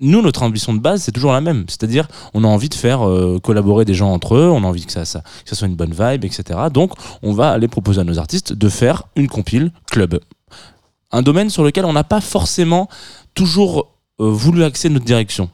nous, 0.00 0.22
notre 0.22 0.42
ambition 0.42 0.74
de 0.74 0.80
base, 0.80 1.02
c'est 1.02 1.12
toujours 1.12 1.32
la 1.32 1.40
même. 1.40 1.64
C'est-à-dire, 1.68 2.08
on 2.34 2.44
a 2.44 2.46
envie 2.46 2.68
de 2.68 2.74
faire 2.74 3.06
euh, 3.06 3.38
collaborer 3.42 3.84
des 3.84 3.94
gens 3.94 4.12
entre 4.12 4.36
eux, 4.36 4.48
on 4.48 4.64
a 4.64 4.66
envie 4.66 4.86
que 4.86 4.92
ça, 4.92 5.04
soit 5.04 5.66
une 5.66 5.76
bonne 5.76 5.92
vibe, 5.92 6.24
etc. 6.24 6.58
Donc, 6.72 6.92
on 7.22 7.32
va 7.32 7.50
aller 7.50 7.68
proposer 7.68 8.00
à 8.00 8.04
nos 8.04 8.18
artistes 8.18 8.52
de 8.52 8.68
faire 8.68 9.04
une 9.16 9.28
compile 9.28 9.72
club. 9.90 10.20
Un 11.10 11.22
domaine 11.22 11.50
sur 11.50 11.64
lequel 11.64 11.84
on 11.84 11.92
n'a 11.92 12.04
pas 12.04 12.20
forcément 12.20 12.88
toujours 13.34 13.88
euh, 14.20 14.30
voulu 14.30 14.64
axer 14.64 14.88
notre 14.88 15.04
direction. 15.04 15.50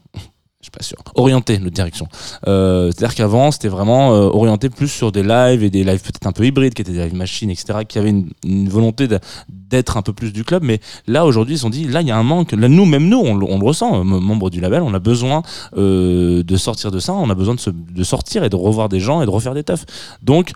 Je 0.64 0.70
suis 0.70 0.70
pas 0.70 0.82
sûr. 0.82 0.96
Orienter 1.14 1.58
notre 1.58 1.74
direction. 1.74 2.08
Euh, 2.48 2.90
C'est-à-dire 2.90 3.14
qu'avant, 3.14 3.50
c'était 3.50 3.68
vraiment 3.68 4.14
euh, 4.14 4.30
orienté 4.32 4.70
plus 4.70 4.88
sur 4.88 5.12
des 5.12 5.22
lives 5.22 5.62
et 5.62 5.68
des 5.68 5.84
lives 5.84 6.00
peut-être 6.00 6.26
un 6.26 6.32
peu 6.32 6.46
hybrides, 6.46 6.72
qui 6.72 6.80
étaient 6.80 6.92
des 6.92 7.04
live 7.04 7.14
machines, 7.14 7.50
etc., 7.50 7.80
qui 7.86 7.98
avaient 7.98 8.08
une, 8.08 8.68
volonté 8.70 9.06
d'être 9.50 9.98
un 9.98 10.02
peu 10.02 10.14
plus 10.14 10.32
du 10.32 10.42
club. 10.42 10.62
Mais 10.62 10.80
là, 11.06 11.26
aujourd'hui, 11.26 11.56
ils 11.56 11.58
se 11.58 11.64
sont 11.64 11.70
dit, 11.70 11.84
là, 11.86 12.00
il 12.00 12.08
y 12.08 12.10
a 12.10 12.16
un 12.16 12.22
manque. 12.22 12.52
Là, 12.52 12.68
nous, 12.68 12.86
même 12.86 13.10
nous, 13.10 13.18
on, 13.18 13.36
le 13.36 13.66
ressent, 13.66 14.04
membres 14.04 14.48
du 14.48 14.60
label, 14.62 14.80
on 14.80 14.94
a 14.94 14.98
besoin 14.98 15.42
euh, 15.76 16.42
de 16.42 16.56
sortir 16.56 16.90
de 16.90 16.98
ça, 16.98 17.12
on 17.12 17.28
a 17.28 17.34
besoin 17.34 17.56
de, 17.56 17.60
se, 17.60 17.68
de, 17.68 18.02
sortir 18.02 18.42
et 18.42 18.48
de 18.48 18.56
revoir 18.56 18.88
des 18.88 19.00
gens 19.00 19.20
et 19.20 19.26
de 19.26 19.30
refaire 19.30 19.52
des 19.52 19.64
teufs. 19.64 19.84
Donc, 20.22 20.52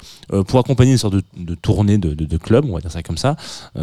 pour 0.46 0.58
accompagner 0.58 0.92
une 0.92 0.98
sorte 0.98 1.16
de, 1.36 1.54
tournée 1.54 1.98
de, 1.98 2.36
club, 2.38 2.64
on 2.64 2.72
va 2.72 2.80
dire 2.80 2.90
ça 2.90 3.02
comme 3.02 3.18
ça, 3.18 3.36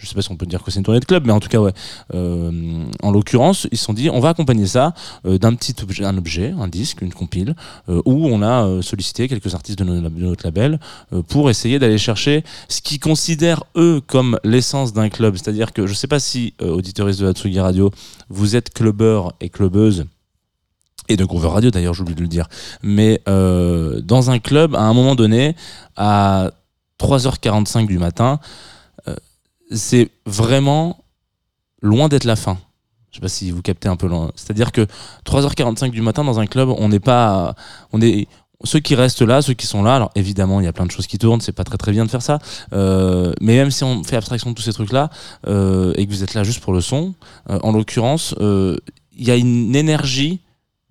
je 0.00 0.06
sais 0.06 0.14
pas 0.14 0.22
si 0.22 0.30
on 0.30 0.36
peut 0.36 0.46
dire 0.46 0.62
que 0.62 0.70
c'est 0.70 0.78
une 0.78 0.84
tournée 0.84 1.00
de 1.00 1.04
club, 1.04 1.26
mais 1.26 1.32
en 1.32 1.40
tout 1.40 1.48
cas, 1.48 1.58
ouais. 1.58 1.72
Euh, 2.14 2.84
en 3.02 3.10
l'occurrence, 3.10 3.66
ils 3.72 3.78
se 3.78 3.84
sont 3.84 3.92
dit, 3.92 4.10
on 4.10 4.20
va 4.20 4.30
accompagner 4.30 4.66
ça 4.66 4.94
euh, 5.26 5.38
d'un 5.38 5.54
petit 5.54 5.74
objet, 5.82 6.04
un 6.04 6.16
objet, 6.16 6.54
un 6.58 6.68
disque, 6.68 7.02
une 7.02 7.12
compile, 7.12 7.54
euh, 7.88 8.00
où 8.04 8.26
on 8.26 8.42
a 8.42 8.82
sollicité 8.82 9.28
quelques 9.28 9.54
artistes 9.54 9.78
de, 9.78 9.84
notre 9.84 10.44
label 10.44 10.78
pour 11.28 11.50
essayer 11.50 11.78
d'aller 11.78 11.98
chercher 11.98 12.44
ce 12.68 12.80
qu'ils 12.80 13.00
considèrent 13.00 13.64
eux 13.76 14.00
comme 14.06 14.38
l'essence 14.44 14.92
d'un 14.92 15.08
club. 15.08 15.36
C'est-à-dire 15.36 15.72
que 15.72 15.86
je 15.86 15.94
sais 15.94 16.06
pas 16.06 16.20
si 16.20 16.54
auditoristes 16.60 17.20
de 17.20 17.26
Hatsugi 17.26 17.60
Radio, 17.60 17.90
vous 18.28 18.56
êtes 18.56 18.70
clubbeur 18.70 19.32
et 19.40 19.48
clubbeuse 19.48 20.06
et 21.08 21.16
de 21.16 21.24
Groover 21.24 21.48
Radio 21.48 21.70
d'ailleurs, 21.70 21.94
j'ai 21.94 22.02
oublié 22.02 22.16
de 22.16 22.22
le 22.22 22.28
dire. 22.28 22.48
Mais 22.82 23.20
dans 23.26 24.30
un 24.30 24.38
club, 24.38 24.74
à 24.74 24.82
un 24.82 24.94
moment 24.94 25.14
donné, 25.14 25.56
à 25.96 26.50
3h45 27.00 27.86
du 27.86 27.98
matin, 27.98 28.40
c'est 29.70 30.10
vraiment 30.26 31.04
loin 31.82 32.08
d'être 32.08 32.24
la 32.24 32.36
fin. 32.36 32.58
Je 33.10 33.16
sais 33.16 33.20
pas 33.20 33.28
si 33.28 33.50
vous 33.50 33.62
captez 33.62 33.88
un 33.88 33.96
peu 33.96 34.06
loin. 34.06 34.30
C'est-à-dire 34.36 34.72
que 34.72 34.86
3h45 35.24 35.90
du 35.90 36.02
matin 36.02 36.24
dans 36.24 36.40
un 36.40 36.46
club, 36.46 36.68
on 36.68 36.88
n'est 36.88 37.00
pas, 37.00 37.54
on 37.92 38.02
est, 38.02 38.28
ceux 38.64 38.80
qui 38.80 38.94
restent 38.94 39.22
là, 39.22 39.40
ceux 39.40 39.54
qui 39.54 39.66
sont 39.66 39.82
là, 39.82 39.96
alors 39.96 40.10
évidemment 40.14 40.60
il 40.60 40.64
y 40.64 40.68
a 40.68 40.72
plein 40.72 40.86
de 40.86 40.90
choses 40.90 41.06
qui 41.06 41.18
tournent, 41.18 41.40
c'est 41.40 41.52
pas 41.52 41.64
très 41.64 41.78
très 41.78 41.92
bien 41.92 42.04
de 42.04 42.10
faire 42.10 42.22
ça, 42.22 42.38
euh, 42.72 43.32
mais 43.40 43.56
même 43.56 43.70
si 43.70 43.84
on 43.84 44.02
fait 44.02 44.16
abstraction 44.16 44.50
de 44.50 44.56
tous 44.56 44.62
ces 44.62 44.72
trucs-là 44.72 45.10
euh, 45.46 45.92
et 45.96 46.06
que 46.06 46.10
vous 46.10 46.22
êtes 46.22 46.34
là 46.34 46.44
juste 46.44 46.60
pour 46.60 46.72
le 46.72 46.80
son, 46.80 47.14
euh, 47.50 47.58
en 47.62 47.72
l'occurrence, 47.72 48.34
il 48.40 49.26
y 49.26 49.30
a 49.30 49.36
une 49.36 49.74
énergie 49.74 50.40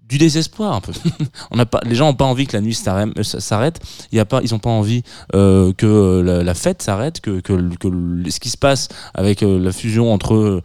du 0.08 0.18
désespoir 0.18 0.74
un 0.74 0.82
peu. 0.82 0.94
on 1.52 1.58
n'a 1.58 1.66
pas, 1.66 1.82
les 1.84 1.96
gens 1.96 2.08
n'ont 2.08 2.16
pas 2.16 2.26
envie 2.26 2.48
que 2.48 2.56
la 2.56 2.62
nuit 2.62 2.74
s'arrête. 2.74 3.10
euh. 3.16 4.08
Il 4.12 4.20
a 4.20 4.26
pas, 4.26 4.42
ils 4.44 4.52
n'ont 4.52 4.60
pas 4.60 4.70
envie 4.70 5.04
euh, 5.36 5.74
que 5.74 5.86
euh, 5.86 6.44
la, 6.44 6.54
fête 6.54 6.82
s'arrête, 6.82 7.20
que, 7.20 7.42
ce 7.42 8.40
qui 8.40 8.50
se 8.50 8.58
passe 8.58 8.88
avec 9.14 9.42
la 9.42 9.72
fusion 9.72 10.14
entre 10.14 10.62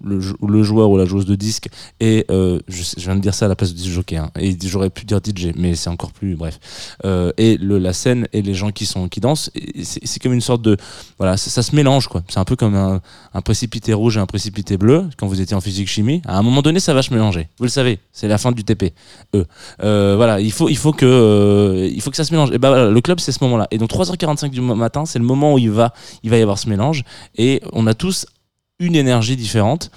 le, 0.00 0.20
jou- 0.20 0.36
le 0.46 0.62
joueur 0.62 0.90
ou 0.90 0.96
la 0.96 1.04
joueuse 1.06 1.26
de 1.26 1.34
disque 1.34 1.68
et 1.98 2.24
euh, 2.30 2.60
je, 2.68 2.82
viens 2.98 3.16
de 3.16 3.20
dire 3.20 3.34
ça 3.34 3.46
à 3.46 3.48
la 3.48 3.56
place 3.56 3.74
disc 3.74 3.88
jockey 3.90 4.16
hein, 4.16 4.30
et 4.38 4.56
j'aurais 4.64 4.90
pu 4.90 5.04
dire 5.04 5.18
DJ 5.24 5.48
mais 5.56 5.74
c'est 5.74 5.90
encore 5.90 6.12
plus 6.12 6.36
bref. 6.36 6.58
Euh, 7.04 7.32
et 7.36 7.56
le, 7.56 7.78
la 7.78 7.92
scène 7.92 8.28
et 8.32 8.42
les 8.42 8.54
gens 8.54 8.70
qui 8.70 8.86
sont 8.86 9.08
qui 9.08 9.18
dansent 9.20 9.50
c'est 9.82 10.22
comme 10.22 10.32
une 10.32 10.40
sorte 10.40 10.62
de 10.62 10.76
voilà 11.18 11.36
ça, 11.36 11.62
se 11.62 11.74
mélange 11.74 12.06
quoi. 12.06 12.22
C'est 12.28 12.38
un 12.38 12.44
peu 12.44 12.54
comme 12.54 12.76
un, 12.76 13.00
un 13.34 13.40
précipité 13.40 13.92
rouge 13.92 14.16
et 14.16 14.20
un 14.20 14.26
précipité 14.26 14.76
bleu 14.76 15.04
quand 15.16 15.26
vous 15.26 15.40
étiez 15.40 15.56
en 15.56 15.60
physique 15.60 15.88
chimie. 15.88 16.22
À 16.26 16.38
un 16.38 16.42
moment 16.42 16.62
donné 16.62 16.78
ça 16.78 16.94
va 16.94 17.02
se 17.02 17.12
mélanger 17.12 17.48
vous 17.58 17.64
le 17.64 17.70
savez 17.70 17.98
c'est 18.12 18.28
la 18.28 18.38
fin 18.38 18.52
du 18.52 18.62
TP. 18.64 18.92
Euh, 19.82 20.14
voilà 20.16 20.40
il 20.40 20.52
faut 20.52 20.68
il 20.68 20.76
faut 20.76 20.92
que 20.92 21.06
euh, 21.06 21.90
il 21.92 22.00
faut 22.02 22.10
que 22.10 22.16
ça 22.16 22.24
se 22.24 22.32
mélange. 22.32 22.52
Et 22.52 22.58
ben 22.58 22.68
voilà, 22.68 22.88
le 22.90 23.00
club 23.00 23.18
c'est 23.18 23.32
ce 23.32 23.42
moment 23.42 23.56
là 23.56 23.66
et 23.72 23.78
donc 23.78 23.90
3h45 23.90 24.50
du 24.50 24.60
matin 24.60 25.06
c'est 25.06 25.18
le 25.18 25.24
moment 25.24 25.54
où 25.54 25.58
il 25.58 25.70
va 25.70 25.92
il 26.22 26.30
va 26.30 26.38
y 26.38 26.42
avoir 26.42 26.58
ce 26.58 26.68
mélange. 26.68 27.02
Et 27.36 27.60
on 27.72 27.86
a 27.88 27.94
tous 27.94 28.26
une 28.78 28.94
énergie 28.94 29.36
différente 29.36 29.90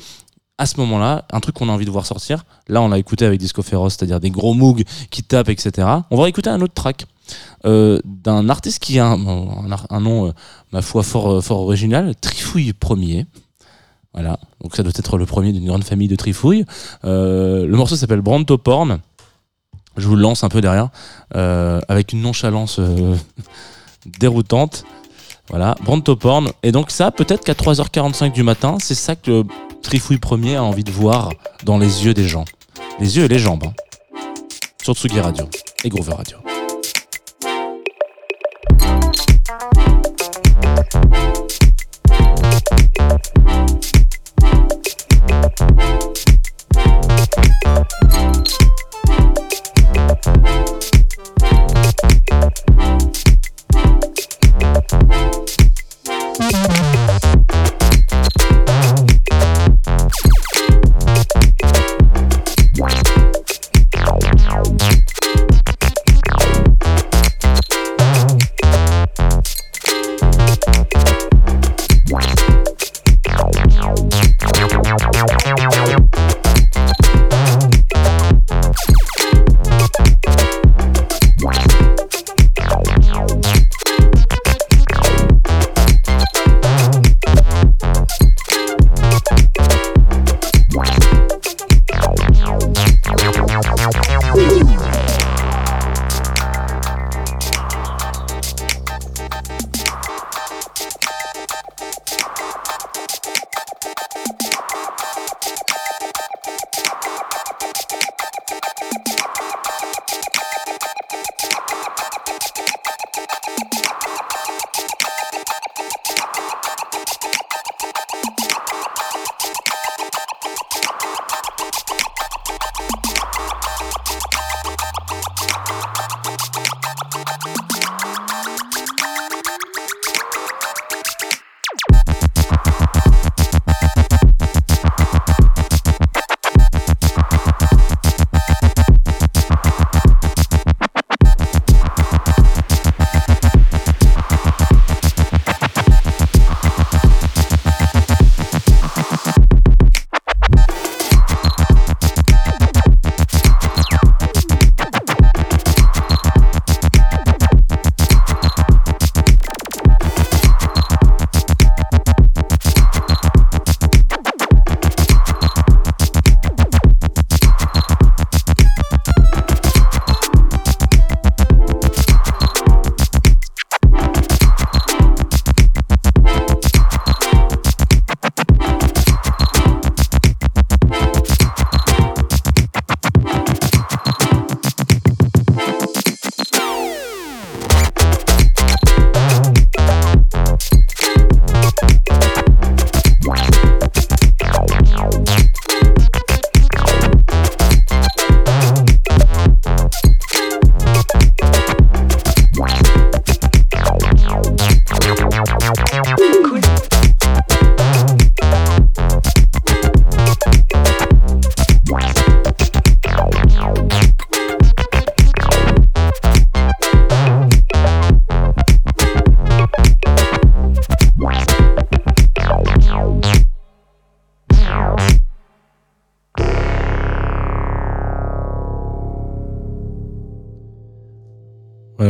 à 0.60 0.66
ce 0.66 0.78
moment-là, 0.82 1.26
un 1.32 1.40
truc 1.40 1.56
qu'on 1.56 1.70
a 1.70 1.72
envie 1.72 1.86
de 1.86 1.90
voir 1.90 2.06
sortir. 2.06 2.44
Là, 2.68 2.82
on 2.82 2.90
l'a 2.90 2.98
écouté 2.98 3.26
avec 3.26 3.40
Disco 3.40 3.62
Féroce, 3.62 3.96
c'est-à-dire 3.96 4.20
des 4.20 4.30
gros 4.30 4.54
moogs 4.54 4.84
qui 5.10 5.24
tapent, 5.24 5.48
etc. 5.48 5.88
On 6.12 6.18
va 6.18 6.28
écouter 6.28 6.50
un 6.50 6.60
autre 6.60 6.74
track 6.74 7.06
euh, 7.66 8.00
d'un 8.04 8.50
artiste 8.50 8.80
qui 8.80 9.00
a 9.00 9.08
un, 9.08 9.18
nom, 9.18 10.28
euh, 10.28 10.32
ma 10.74 10.82
foi, 10.82 11.04
fort, 11.04 11.32
euh, 11.32 11.42
fort 11.42 11.62
original, 11.62 12.14
Trifouille 12.20 12.74
Premier. 12.74 13.26
Voilà, 14.14 14.38
donc 14.62 14.76
ça 14.76 14.84
doit 14.84 14.92
être 14.94 15.18
le 15.18 15.26
premier 15.26 15.54
d'une 15.54 15.66
grande 15.66 15.86
famille 15.86 16.10
de 16.10 16.18
Trifouille. 16.18 16.66
Le 17.04 17.68
morceau 17.70 17.96
s'appelle 17.96 18.22
Branto 18.22 18.58
Porn. 18.58 19.00
Je 19.96 20.08
vous 20.08 20.16
le 20.16 20.22
lance 20.22 20.44
un 20.44 20.50
peu 20.50 20.60
derrière, 20.60 20.90
avec 21.32 22.12
une 22.12 22.22
nonchalance 22.22 22.82
déroutante. 24.20 24.84
Voilà, 25.50 25.76
Branto 25.84 26.16
Porn. 26.16 26.52
Et 26.64 26.72
donc 26.72 26.92
ça, 26.92 27.12
peut-être 27.12 27.44
qu'à 27.44 27.54
3h45 27.54 28.32
du 28.32 28.44
matin, 28.44 28.78
c'est 28.80 28.96
ça 28.96 29.16
que 29.16 29.44
Trifouille 29.82 30.18
Premier 30.20 30.56
a 30.58 30.64
envie 30.64 30.84
de 30.84 30.92
voir 30.92 31.30
dans 31.64 31.78
les 31.78 32.06
yeux 32.06 32.14
des 32.14 32.28
gens. 32.28 32.46
Les 33.00 33.18
yeux 33.18 33.26
et 33.26 33.28
les 33.28 33.40
jambes. 33.40 33.64
hein. 33.66 33.74
Sur 34.84 34.94
Tsugi 34.94 35.20
Radio 35.20 35.46
et 35.84 35.90
Groover 35.90 36.14
Radio. 36.14 36.38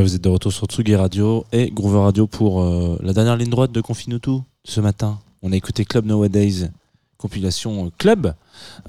Vous 0.01 0.15
êtes 0.15 0.23
de 0.23 0.29
retour 0.29 0.53
sur 0.53 0.65
Tsugi 0.67 0.95
Radio 0.95 1.45
et 1.51 1.71
Groover 1.71 1.99
Radio 1.99 2.25
pour 2.25 2.61
euh, 2.61 2.97
la 3.01 3.13
dernière 3.13 3.35
ligne 3.35 3.49
droite 3.49 3.71
de 3.71 3.81
Confinutu 3.81 4.39
ce 4.63 4.79
matin. 4.79 5.19
On 5.41 5.51
a 5.51 5.55
écouté 5.55 5.83
Club 5.83 6.05
Nowadays, 6.05 6.69
compilation 7.17 7.87
euh, 7.87 7.89
Club 7.97 8.33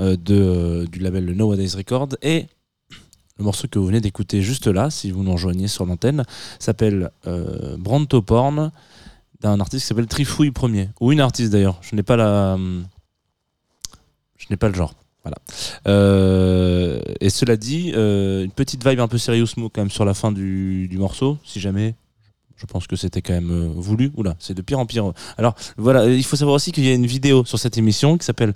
euh, 0.01 0.17
de, 0.17 0.35
euh, 0.35 0.87
du 0.87 1.01
label 1.01 1.25
Nowadays 1.33 1.75
Record 1.77 2.11
et 2.23 2.47
Le 3.39 3.45
morceau 3.45 3.67
que 3.69 3.79
vous 3.79 3.87
venez 3.87 4.01
d'écouter 4.01 4.43
juste 4.43 4.67
là, 4.67 4.91
si 4.91 5.11
vous 5.11 5.23
nous 5.25 5.33
rejoignez 5.33 5.67
sur 5.67 5.85
l'antenne, 5.87 6.25
s'appelle 6.59 7.11
euh, 7.27 7.77
Branto 7.77 8.23
Porn 8.23 8.71
d'un 9.41 9.59
artiste 9.59 9.83
qui 9.85 9.89
s'appelle 9.89 10.07
Trifouille 10.07 10.51
Premier. 10.51 10.91
Ou 11.01 11.13
une 11.13 11.21
artiste 11.21 11.51
d'ailleurs. 11.51 11.79
Je 11.81 11.97
n'ai 11.97 12.03
pas 12.03 12.17
la. 12.17 12.59
Je 14.37 14.47
n'ai 14.51 14.57
pas 14.57 14.69
le 14.69 14.75
genre. 14.75 14.95
Voilà. 15.23 15.37
Euh, 15.87 17.01
et 17.21 17.31
cela 17.31 17.57
dit, 17.57 17.93
euh, 17.95 18.45
une 18.45 18.51
petite 18.51 18.87
vibe 18.87 19.01
un 19.01 19.09
peu 19.09 19.19
serious 19.19 19.49
quand 19.57 19.79
même 19.79 19.91
sur 19.91 20.05
la 20.05 20.15
fin 20.15 20.33
du, 20.33 20.89
du 20.89 20.99
morceau, 20.99 21.39
si 21.45 21.61
jamais. 21.61 21.95
Je 22.57 22.67
pense 22.67 22.87
que 22.87 22.95
c'était 22.95 23.23
quand 23.23 23.33
même 23.33 23.51
euh, 23.51 23.73
voulu. 23.75 24.13
Oula, 24.17 24.37
c'est 24.39 24.53
de 24.53 24.61
pire 24.61 24.79
en 24.79 24.85
pire. 24.85 25.13
Alors 25.39 25.55
voilà, 25.79 26.07
il 26.07 26.23
faut 26.23 26.37
savoir 26.37 26.57
aussi 26.57 26.73
qu'il 26.73 26.85
y 26.85 26.91
a 26.91 26.93
une 26.93 27.07
vidéo 27.07 27.43
sur 27.47 27.59
cette 27.59 27.79
émission 27.79 28.19
qui 28.19 28.27
s'appelle 28.27 28.53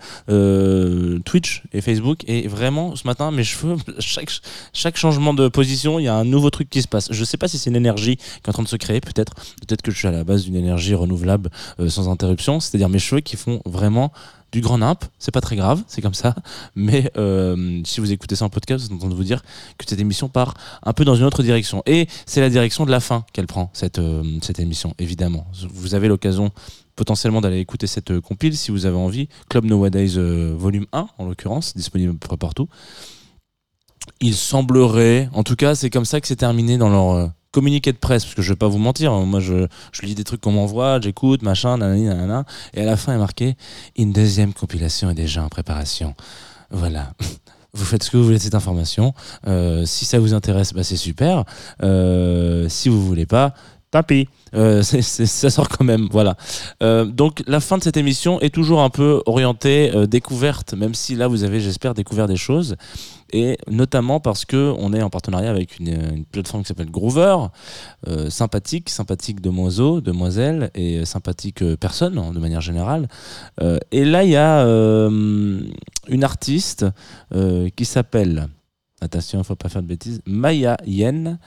Twitch 1.24 1.62
et 1.72 1.81
Facebook. 1.81 2.22
Et 2.27 2.46
vraiment, 2.46 2.96
ce 2.96 3.07
matin, 3.07 3.31
mes 3.31 3.44
cheveux, 3.44 3.77
chaque, 4.00 4.31
chaque 4.74 4.98
changement 4.98 5.33
de 5.33 5.48
position, 5.48 5.98
il 5.98 6.05
y 6.05 6.09
a 6.09 6.14
un 6.14 6.27
nouveau 6.27 6.50
truc 6.50 6.68
qui 6.68 6.83
se 6.83 6.88
passe. 6.88 7.09
Je 7.12 7.24
sais 7.24 7.38
pas 7.38 7.48
si 7.48 7.57
c'est 7.57 7.70
une 7.70 7.77
énergie 7.77 8.16
qui 8.16 8.24
est 8.44 8.48
en 8.50 8.53
train 8.53 8.62
de 8.62 8.68
se 8.68 8.77
créer, 8.77 9.00
peut-être. 9.00 9.33
Peut-être 9.66 9.81
que 9.81 9.90
je 9.90 9.96
suis 9.96 10.09
à 10.09 10.12
la 10.12 10.22
base 10.22 10.44
d'une 10.44 10.57
énergie 10.57 10.94
renouvelable 10.94 11.48
sans 11.88 12.11
interruption. 12.11 12.61
C'est-à-dire 12.61 12.90
mes 12.90 12.98
cheveux 12.98 13.22
qui 13.22 13.37
font 13.38 13.62
vraiment 13.64 14.12
du 14.55 14.61
grand 14.61 14.79
nimp, 14.79 15.05
c'est 15.19 15.33
pas 15.33 15.40
très 15.40 15.57
grave, 15.57 15.83
c'est 15.88 16.01
comme 16.01 16.14
ça. 16.14 16.37
Mais 16.77 17.11
euh, 17.17 17.81
si 17.85 17.99
vous 17.99 18.12
écoutez 18.12 18.37
ça 18.37 18.45
en 18.45 18.51
podcast, 18.51 18.85
vous 18.85 18.87
êtes 18.87 18.95
en 18.95 18.99
train 18.99 19.09
de 19.09 19.14
vous 19.14 19.25
dire 19.25 19.43
que 19.79 19.85
cette 19.85 20.01
émission 20.01 20.29
part 20.29 20.55
un 20.85 20.93
peu 20.93 21.05
dans 21.05 21.17
une 21.17 21.25
autre 21.25 21.43
direction. 21.43 21.83
Et 21.87 22.07
c'est 22.25 22.40
la 22.40 22.51
direction 22.51 22.87
de 22.87 22.93
la 22.93 23.01
fin 23.01 23.27
qu'elle 23.33 23.49
prend, 23.49 23.71
cette, 23.73 23.99
euh, 23.99 24.23
cette 24.43 24.61
émission, 24.61 24.95
évidemment. 25.01 25.45
Vous 25.73 25.97
avez 25.97 26.07
l'occasion 26.07 26.53
potentiellement 26.95 27.40
d'aller 27.40 27.59
écouter 27.59 27.88
cette 27.88 28.12
euh, 28.12 28.21
compile 28.21 28.57
si 28.57 28.71
vous 28.71 28.87
avez 28.87 28.97
envie. 28.97 29.29
Club 29.49 29.64
Nowadays 29.64 30.17
euh, 30.17 30.55
volume 30.57 30.87
1, 30.93 31.09
en 31.19 31.25
l'occurrence, 31.27 31.77
disponible 31.77 32.14
à 32.23 32.29
peu 32.29 32.37
partout. 32.37 32.69
Il 34.21 34.37
semblerait, 34.37 35.29
en 35.33 35.43
tout 35.43 35.57
cas, 35.57 35.75
c'est 35.75 35.90
comme 35.90 36.05
ça 36.05 36.21
que 36.21 36.29
c'est 36.29 36.37
terminé 36.37 36.79
dans 36.79 36.90
leur 36.90 37.33
communiqué 37.55 37.93
de 37.93 37.99
presse, 37.99 38.25
parce 38.25 38.35
que 38.35 38.43
je 38.43 38.51
vais 38.51 38.57
pas 38.57 38.67
vous 38.67 38.79
mentir, 38.79 39.12
hein, 39.12 39.25
moi 39.25 39.38
je, 39.38 39.69
je 39.93 40.03
lis 40.03 40.17
des 40.17 40.25
trucs 40.25 40.40
qu'on 40.40 40.51
m'envoie, 40.51 41.01
j'écoute, 41.01 41.43
machin, 41.43 41.79
nanani, 41.79 42.05
nanana, 42.05 42.45
et 42.75 42.83
à 42.83 42.85
la 42.85 42.97
fin 42.97 43.14
est 43.14 43.19
marqué 43.19 43.57
une 43.97 44.12
deuxième 44.12 44.53
compilation 44.53 45.09
est 45.11 45.14
déjà 45.14 45.45
en 45.45 45.49
préparation. 45.49 46.14
Voilà. 46.71 47.12
Vous 47.77 47.85
faites 47.85 48.05
ce 48.05 48.11
que 48.11 48.17
vous 48.17 48.23
voulez 48.23 48.38
de 48.38 48.43
cette 48.43 48.55
information. 48.55 49.14
Euh, 49.49 49.85
si 49.85 50.05
ça 50.05 50.21
vous 50.21 50.33
intéresse, 50.33 50.73
bah, 50.73 50.85
c'est 50.85 50.95
super. 50.95 51.45
Euh, 51.83 52.69
si 52.69 52.88
vous 52.88 53.05
voulez 53.05 53.27
pas, 53.27 53.53
tant 53.95 54.03
pis. 54.03 54.29
Euh, 54.55 54.83
c'est- 54.83 55.03
ça 55.27 55.51
sort 55.51 55.69
quand 55.69 55.85
même, 55.85 56.09
voilà. 56.11 56.37
Euh, 56.83 57.05
donc 57.05 57.43
la 57.47 57.61
fin 57.61 57.79
de 57.79 57.83
cette 57.83 57.97
émission 57.97 58.41
est 58.41 58.53
toujours 58.53 58.81
un 58.83 58.91
peu 58.91 59.23
orientée 59.27 59.93
euh, 59.95 60.07
découverte, 60.07 60.75
même 60.75 60.95
si 60.95 61.15
là 61.15 61.29
vous 61.29 61.45
avez, 61.45 61.61
j'espère, 61.61 61.95
découvert 61.95 62.27
des 62.27 62.37
choses, 62.37 62.75
et 63.33 63.57
notamment 63.71 64.19
parce 64.19 64.45
que 64.45 64.75
on 64.79 64.93
est 64.93 65.03
en 65.03 65.11
partenariat 65.11 65.51
avec 65.51 65.79
une, 65.79 66.25
plateforme 66.33 66.63
qui 66.63 66.69
s'appelle 66.69 66.91
Groover, 66.91 67.37
sympathique, 68.29 68.91
sympathique 68.91 69.41
demoiselle, 69.41 70.01
demoiselle 70.03 70.71
et 70.75 71.05
sympathique 71.05 71.65
personne 71.77 72.19
hein, 72.19 72.33
de 72.33 72.39
manière 72.39 72.61
générale. 72.61 73.09
Et 73.91 74.05
là 74.05 74.25
il 74.25 74.31
y 74.31 74.37
a 74.37 74.65
une 74.65 76.25
artiste 76.25 76.87
qui 77.77 77.85
s'appelle 77.85 78.49
attention, 79.01 79.41
il 79.41 79.45
faut 79.45 79.57
pas 79.57 79.69
faire 79.69 79.83
de 79.83 79.89
bêtises, 79.89 80.21
Maya 80.27 80.77
Yen, 80.87 81.39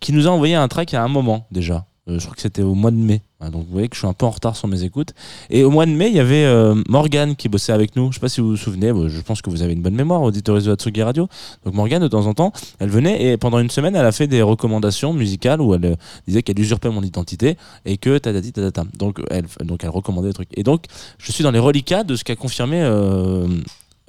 qui 0.00 0.12
nous 0.12 0.26
a 0.26 0.30
envoyé 0.30 0.54
un 0.54 0.68
track 0.68 0.94
a 0.94 1.02
un 1.02 1.08
moment 1.08 1.46
déjà. 1.50 1.86
Euh, 2.08 2.18
je 2.18 2.24
crois 2.24 2.36
que 2.36 2.42
c'était 2.42 2.62
au 2.62 2.74
mois 2.74 2.90
de 2.90 2.96
mai. 2.96 3.22
Donc 3.40 3.66
vous 3.66 3.72
voyez 3.72 3.88
que 3.88 3.94
je 3.94 4.00
suis 4.00 4.08
un 4.08 4.12
peu 4.12 4.26
en 4.26 4.30
retard 4.30 4.56
sur 4.56 4.68
mes 4.68 4.82
écoutes. 4.84 5.12
Et 5.50 5.64
au 5.64 5.70
mois 5.70 5.86
de 5.86 5.90
mai, 5.90 6.08
il 6.08 6.14
y 6.14 6.20
avait 6.20 6.44
euh, 6.44 6.74
Morgane 6.88 7.36
qui 7.36 7.48
bossait 7.48 7.72
avec 7.72 7.96
nous. 7.96 8.10
Je 8.10 8.14
sais 8.14 8.20
pas 8.20 8.28
si 8.28 8.40
vous 8.40 8.50
vous 8.50 8.56
souvenez, 8.56 8.92
je 9.08 9.20
pense 9.20 9.42
que 9.42 9.50
vous 9.50 9.62
avez 9.62 9.72
une 9.72 9.82
bonne 9.82 9.94
mémoire, 9.94 10.22
auditeurs 10.22 10.60
de 10.60 10.70
Hatsugi 10.70 11.02
Radio. 11.02 11.28
Donc 11.64 11.74
Morgane, 11.74 12.02
de 12.02 12.08
temps 12.08 12.26
en 12.26 12.34
temps, 12.34 12.52
elle 12.78 12.88
venait 12.88 13.24
et 13.24 13.36
pendant 13.36 13.58
une 13.58 13.70
semaine, 13.70 13.94
elle 13.96 14.06
a 14.06 14.12
fait 14.12 14.26
des 14.26 14.42
recommandations 14.42 15.12
musicales 15.12 15.60
où 15.60 15.74
elle 15.74 15.84
euh, 15.84 15.94
disait 16.26 16.42
qu'elle 16.42 16.58
usurpait 16.58 16.90
mon 16.90 17.02
identité 17.02 17.56
et 17.84 17.98
que 17.98 18.18
tatati 18.18 18.52
tatata. 18.52 18.84
Donc 18.96 19.20
elle, 19.30 19.46
donc 19.64 19.84
elle 19.84 19.90
recommandait 19.90 20.28
des 20.28 20.34
trucs. 20.34 20.56
Et 20.56 20.62
donc, 20.62 20.84
je 21.18 21.32
suis 21.32 21.44
dans 21.44 21.50
les 21.50 21.58
reliquats 21.58 22.04
de 22.04 22.16
ce 22.16 22.24
qu'a 22.24 22.36
confirmé 22.36 22.80
euh, 22.82 23.46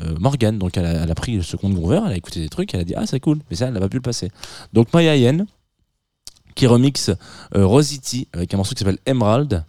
euh, 0.01 0.15
Morgane. 0.19 0.57
Donc 0.57 0.77
elle 0.77 0.85
a, 0.85 1.15
pris 1.15 1.43
ce 1.43 1.57
compte 1.57 1.73
Groover, 1.73 2.01
elle 2.05 2.13
a 2.13 2.17
écouté 2.17 2.39
des 2.39 2.49
trucs, 2.49 2.73
elle 2.73 2.81
a 2.81 2.83
dit 2.83 2.93
Ah, 2.95 3.05
c'est 3.05 3.19
cool. 3.19 3.39
Mais 3.49 3.55
ça, 3.55 3.67
elle 3.67 3.73
n'a 3.73 3.79
pas 3.79 3.89
pu 3.89 3.97
le 3.97 4.01
passer. 4.01 4.29
Donc 4.73 4.93
Maya 4.93 5.15
Yen, 5.15 5.45
qui 6.57 6.67
remixe 6.67 7.11
euh, 7.55 7.65
Rosity 7.65 8.27
avec 8.33 8.53
un 8.53 8.57
morceau 8.57 8.73
qui 8.73 8.79
s'appelle 8.79 8.97
Emerald, 9.05 9.63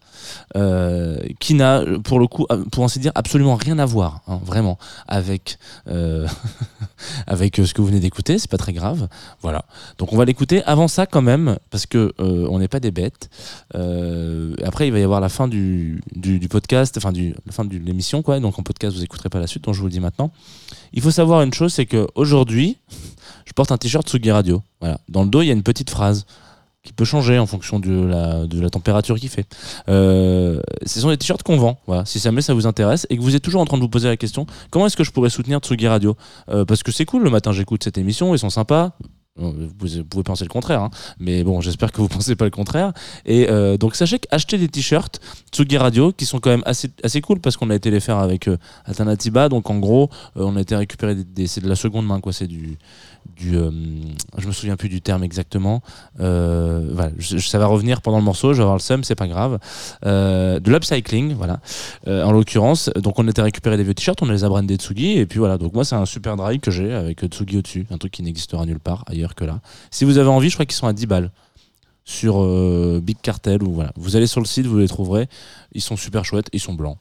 euh, 0.56 1.18
qui 1.38 1.54
n'a, 1.54 1.84
pour 2.02 2.18
le 2.18 2.26
coup, 2.26 2.46
euh, 2.50 2.64
pour 2.72 2.84
ainsi 2.84 2.98
dire, 2.98 3.12
absolument 3.14 3.54
rien 3.56 3.78
à 3.78 3.86
voir, 3.86 4.22
hein, 4.26 4.40
vraiment, 4.44 4.78
avec, 5.06 5.58
euh, 5.88 6.26
avec 7.26 7.56
ce 7.56 7.74
que 7.74 7.80
vous 7.80 7.88
venez 7.88 8.00
d'écouter. 8.00 8.38
C'est 8.38 8.50
pas 8.50 8.56
très 8.56 8.72
grave. 8.72 9.08
Voilà. 9.42 9.64
Donc 9.98 10.12
on 10.12 10.16
va 10.16 10.24
l'écouter. 10.24 10.62
Avant 10.64 10.88
ça, 10.88 11.06
quand 11.06 11.22
même, 11.22 11.58
parce 11.70 11.86
que 11.86 12.12
on 12.18 12.58
n'est 12.58 12.68
pas 12.68 12.80
des 12.80 12.90
bêtes. 12.90 13.28
Après, 14.64 14.88
il 14.88 14.92
va 14.92 14.98
y 14.98 15.02
avoir 15.04 15.20
la 15.20 15.28
fin 15.28 15.46
du, 15.46 16.00
du, 16.14 16.48
podcast, 16.48 16.96
enfin 16.96 17.12
du, 17.12 17.34
la 17.46 17.52
fin 17.52 17.64
de 17.64 17.76
l'émission, 17.76 18.22
quoi. 18.22 18.40
Donc 18.40 18.58
en 18.58 18.62
podcast, 18.62 18.96
vous 18.96 19.04
écouterez 19.04 19.28
pas 19.28 19.40
la 19.40 19.46
suite. 19.46 19.64
Donc 19.64 19.74
je 19.74 19.80
vous 19.80 19.86
le 19.86 19.92
dis 19.92 20.00
maintenant. 20.00 20.32
Il 20.92 21.02
faut 21.02 21.10
savoir 21.10 21.42
une 21.42 21.52
chose, 21.52 21.74
c'est 21.74 21.86
que 21.86 22.06
aujourd'hui, 22.14 22.78
je 23.44 23.52
porte 23.52 23.72
un 23.72 23.76
t-shirt 23.76 24.08
Sugi 24.08 24.30
Radio. 24.30 24.62
Voilà. 24.80 24.98
Dans 25.08 25.22
le 25.22 25.28
dos, 25.28 25.42
il 25.42 25.46
y 25.46 25.50
a 25.50 25.54
une 25.54 25.62
petite 25.62 25.90
phrase 25.90 26.26
qui 26.84 26.92
peut 26.92 27.04
changer 27.04 27.38
en 27.38 27.46
fonction 27.46 27.78
de 27.80 28.06
la, 28.60 28.70
température 28.70 29.18
qu'il 29.18 29.28
fait. 29.28 29.46
Euh, 29.88 30.60
ce 30.86 31.00
sont 31.00 31.08
des 31.10 31.16
t-shirts 31.16 31.42
qu'on 31.42 31.56
vend. 31.56 31.78
Si 32.04 32.18
jamais 32.18 32.42
ça 32.42 32.54
vous 32.54 32.66
intéresse 32.66 33.06
et 33.10 33.16
que 33.16 33.22
vous 33.22 33.34
êtes 33.34 33.42
toujours 33.42 33.60
en 33.60 33.64
train 33.64 33.76
de 33.76 33.82
vous 33.82 33.88
poser 33.88 34.08
la 34.08 34.16
question, 34.16 34.46
comment 34.70 34.86
est-ce 34.86 34.96
que 34.96 35.04
je 35.04 35.10
pourrais 35.10 35.30
soutenir 35.30 35.58
Tsugi 35.58 35.88
Radio? 35.88 36.16
Euh, 36.48 36.64
Parce 36.64 36.82
que 36.82 36.92
c'est 36.92 37.04
cool, 37.04 37.24
le 37.24 37.30
matin 37.30 37.52
j'écoute 37.52 37.84
cette 37.84 37.98
émission, 37.98 38.34
ils 38.34 38.38
sont 38.38 38.50
sympas. 38.50 38.92
Vous 39.38 40.04
pouvez 40.04 40.24
penser 40.24 40.44
le 40.44 40.50
contraire, 40.50 40.82
hein. 40.82 40.90
mais 41.18 41.44
bon, 41.44 41.60
j'espère 41.60 41.92
que 41.92 42.00
vous 42.00 42.08
pensez 42.18 42.36
pas 42.36 42.44
le 42.44 42.50
contraire. 42.50 42.92
Et 43.24 43.48
euh, 43.48 43.76
donc 43.76 43.94
sachez 43.94 44.18
qu'acheter 44.18 44.58
des 44.58 44.68
t-shirts 44.68 45.20
Tsugi 45.52 45.78
Radio 45.78 46.12
qui 46.12 46.26
sont 46.26 46.40
quand 46.40 46.50
même 46.50 46.62
assez, 46.66 46.90
assez 47.02 47.20
cool 47.20 47.40
parce 47.40 47.56
qu'on 47.56 47.70
a 47.70 47.74
été 47.74 47.90
les 47.90 48.00
faire 48.00 48.18
avec 48.18 48.48
euh, 48.48 48.56
Alternativa. 48.84 49.48
Donc 49.48 49.70
en 49.70 49.78
gros, 49.78 50.10
euh, 50.36 50.42
on 50.42 50.56
a 50.56 50.60
été 50.60 50.76
récupérer 50.76 51.14
des, 51.14 51.46
c'est 51.46 51.60
de 51.60 51.68
la 51.68 51.76
seconde 51.76 52.06
main, 52.06 52.20
quoi. 52.20 52.32
C'est 52.32 52.46
du, 52.46 52.78
du, 53.36 53.56
euh, 53.56 53.70
je 54.36 54.46
me 54.46 54.52
souviens 54.52 54.76
plus 54.76 54.88
du 54.88 55.00
terme 55.00 55.24
exactement. 55.24 55.82
Voilà, 56.18 57.10
ça 57.20 57.58
va 57.58 57.66
revenir 57.66 58.02
pendant 58.02 58.18
le 58.18 58.24
morceau. 58.24 58.52
Je 58.52 58.58
vais 58.58 58.62
avoir 58.62 58.76
le 58.76 58.82
seum, 58.82 59.04
c'est 59.04 59.14
pas 59.14 59.28
grave. 59.28 59.58
De 60.02 60.70
l'upcycling, 60.70 61.34
voilà. 61.34 61.60
En 62.06 62.32
l'occurrence, 62.32 62.90
donc 62.96 63.18
on 63.18 63.28
était 63.28 63.42
récupérer 63.42 63.76
des 63.76 63.84
vieux 63.84 63.94
t-shirts, 63.94 64.22
on 64.22 64.26
les 64.26 64.44
a 64.44 64.48
brandés 64.48 64.76
Tsugi 64.76 65.18
et 65.18 65.26
puis 65.26 65.38
voilà. 65.38 65.58
Donc 65.58 65.74
moi 65.74 65.84
c'est 65.84 65.94
un 65.94 66.06
super 66.06 66.36
drive 66.36 66.60
que 66.60 66.70
j'ai 66.70 66.92
avec 66.92 67.24
Tsugi 67.24 67.58
au-dessus, 67.58 67.86
un 67.90 67.98
truc 67.98 68.12
qui 68.12 68.22
n'existera 68.22 68.64
nulle 68.66 68.80
part 68.80 69.04
ailleurs 69.06 69.27
que 69.34 69.44
là. 69.44 69.60
Si 69.90 70.04
vous 70.04 70.18
avez 70.18 70.28
envie, 70.28 70.48
je 70.50 70.54
crois 70.54 70.66
qu'ils 70.66 70.76
sont 70.76 70.86
à 70.86 70.92
10 70.92 71.06
balles 71.06 71.30
sur 72.08 72.42
euh, 72.42 73.00
Big 73.02 73.18
Cartel 73.20 73.62
ou 73.62 73.72
voilà. 73.72 73.92
Vous 73.96 74.16
allez 74.16 74.26
sur 74.26 74.40
le 74.40 74.46
site, 74.46 74.64
vous 74.64 74.78
les 74.78 74.88
trouverez. 74.88 75.28
Ils 75.72 75.82
sont 75.82 75.96
super 75.96 76.24
chouettes, 76.24 76.48
ils 76.54 76.60
sont 76.60 76.72
blancs. 76.72 76.96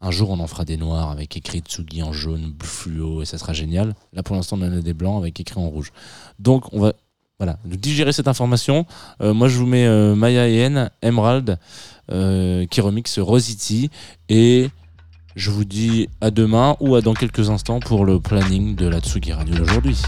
Un 0.00 0.12
jour, 0.12 0.30
on 0.30 0.38
en 0.38 0.46
fera 0.46 0.64
des 0.64 0.76
noirs 0.76 1.10
avec 1.10 1.36
écrit 1.36 1.60
Tsugi 1.60 2.02
en 2.02 2.12
jaune, 2.12 2.54
fluo, 2.62 3.22
et 3.22 3.24
ça 3.24 3.38
sera 3.38 3.52
génial. 3.52 3.94
Là, 4.12 4.22
pour 4.22 4.36
l'instant, 4.36 4.56
on 4.60 4.62
en 4.62 4.72
a 4.72 4.80
des 4.80 4.94
blancs 4.94 5.18
avec 5.18 5.38
écrit 5.40 5.60
en 5.60 5.68
rouge. 5.68 5.92
Donc, 6.38 6.72
on 6.72 6.80
va 6.80 6.92
voilà, 7.38 7.58
digérer 7.64 8.12
cette 8.12 8.28
information. 8.28 8.86
Euh, 9.20 9.34
moi, 9.34 9.48
je 9.48 9.58
vous 9.58 9.66
mets 9.66 9.86
euh, 9.86 10.14
Maya 10.14 10.48
et 10.48 10.58
N, 10.58 10.90
Emerald, 11.02 11.58
qui 12.08 12.80
remixe 12.80 13.18
Rosity. 13.18 13.90
Et 14.28 14.70
je 15.34 15.50
vous 15.50 15.64
dis 15.64 16.08
à 16.20 16.30
demain 16.30 16.76
ou 16.78 16.94
à 16.94 17.00
dans 17.00 17.14
quelques 17.14 17.50
instants 17.50 17.80
pour 17.80 18.04
le 18.04 18.20
planning 18.20 18.76
de 18.76 18.86
la 18.86 19.00
Tsugi 19.00 19.32
Radio 19.32 19.56
d'aujourd'hui. 19.56 19.98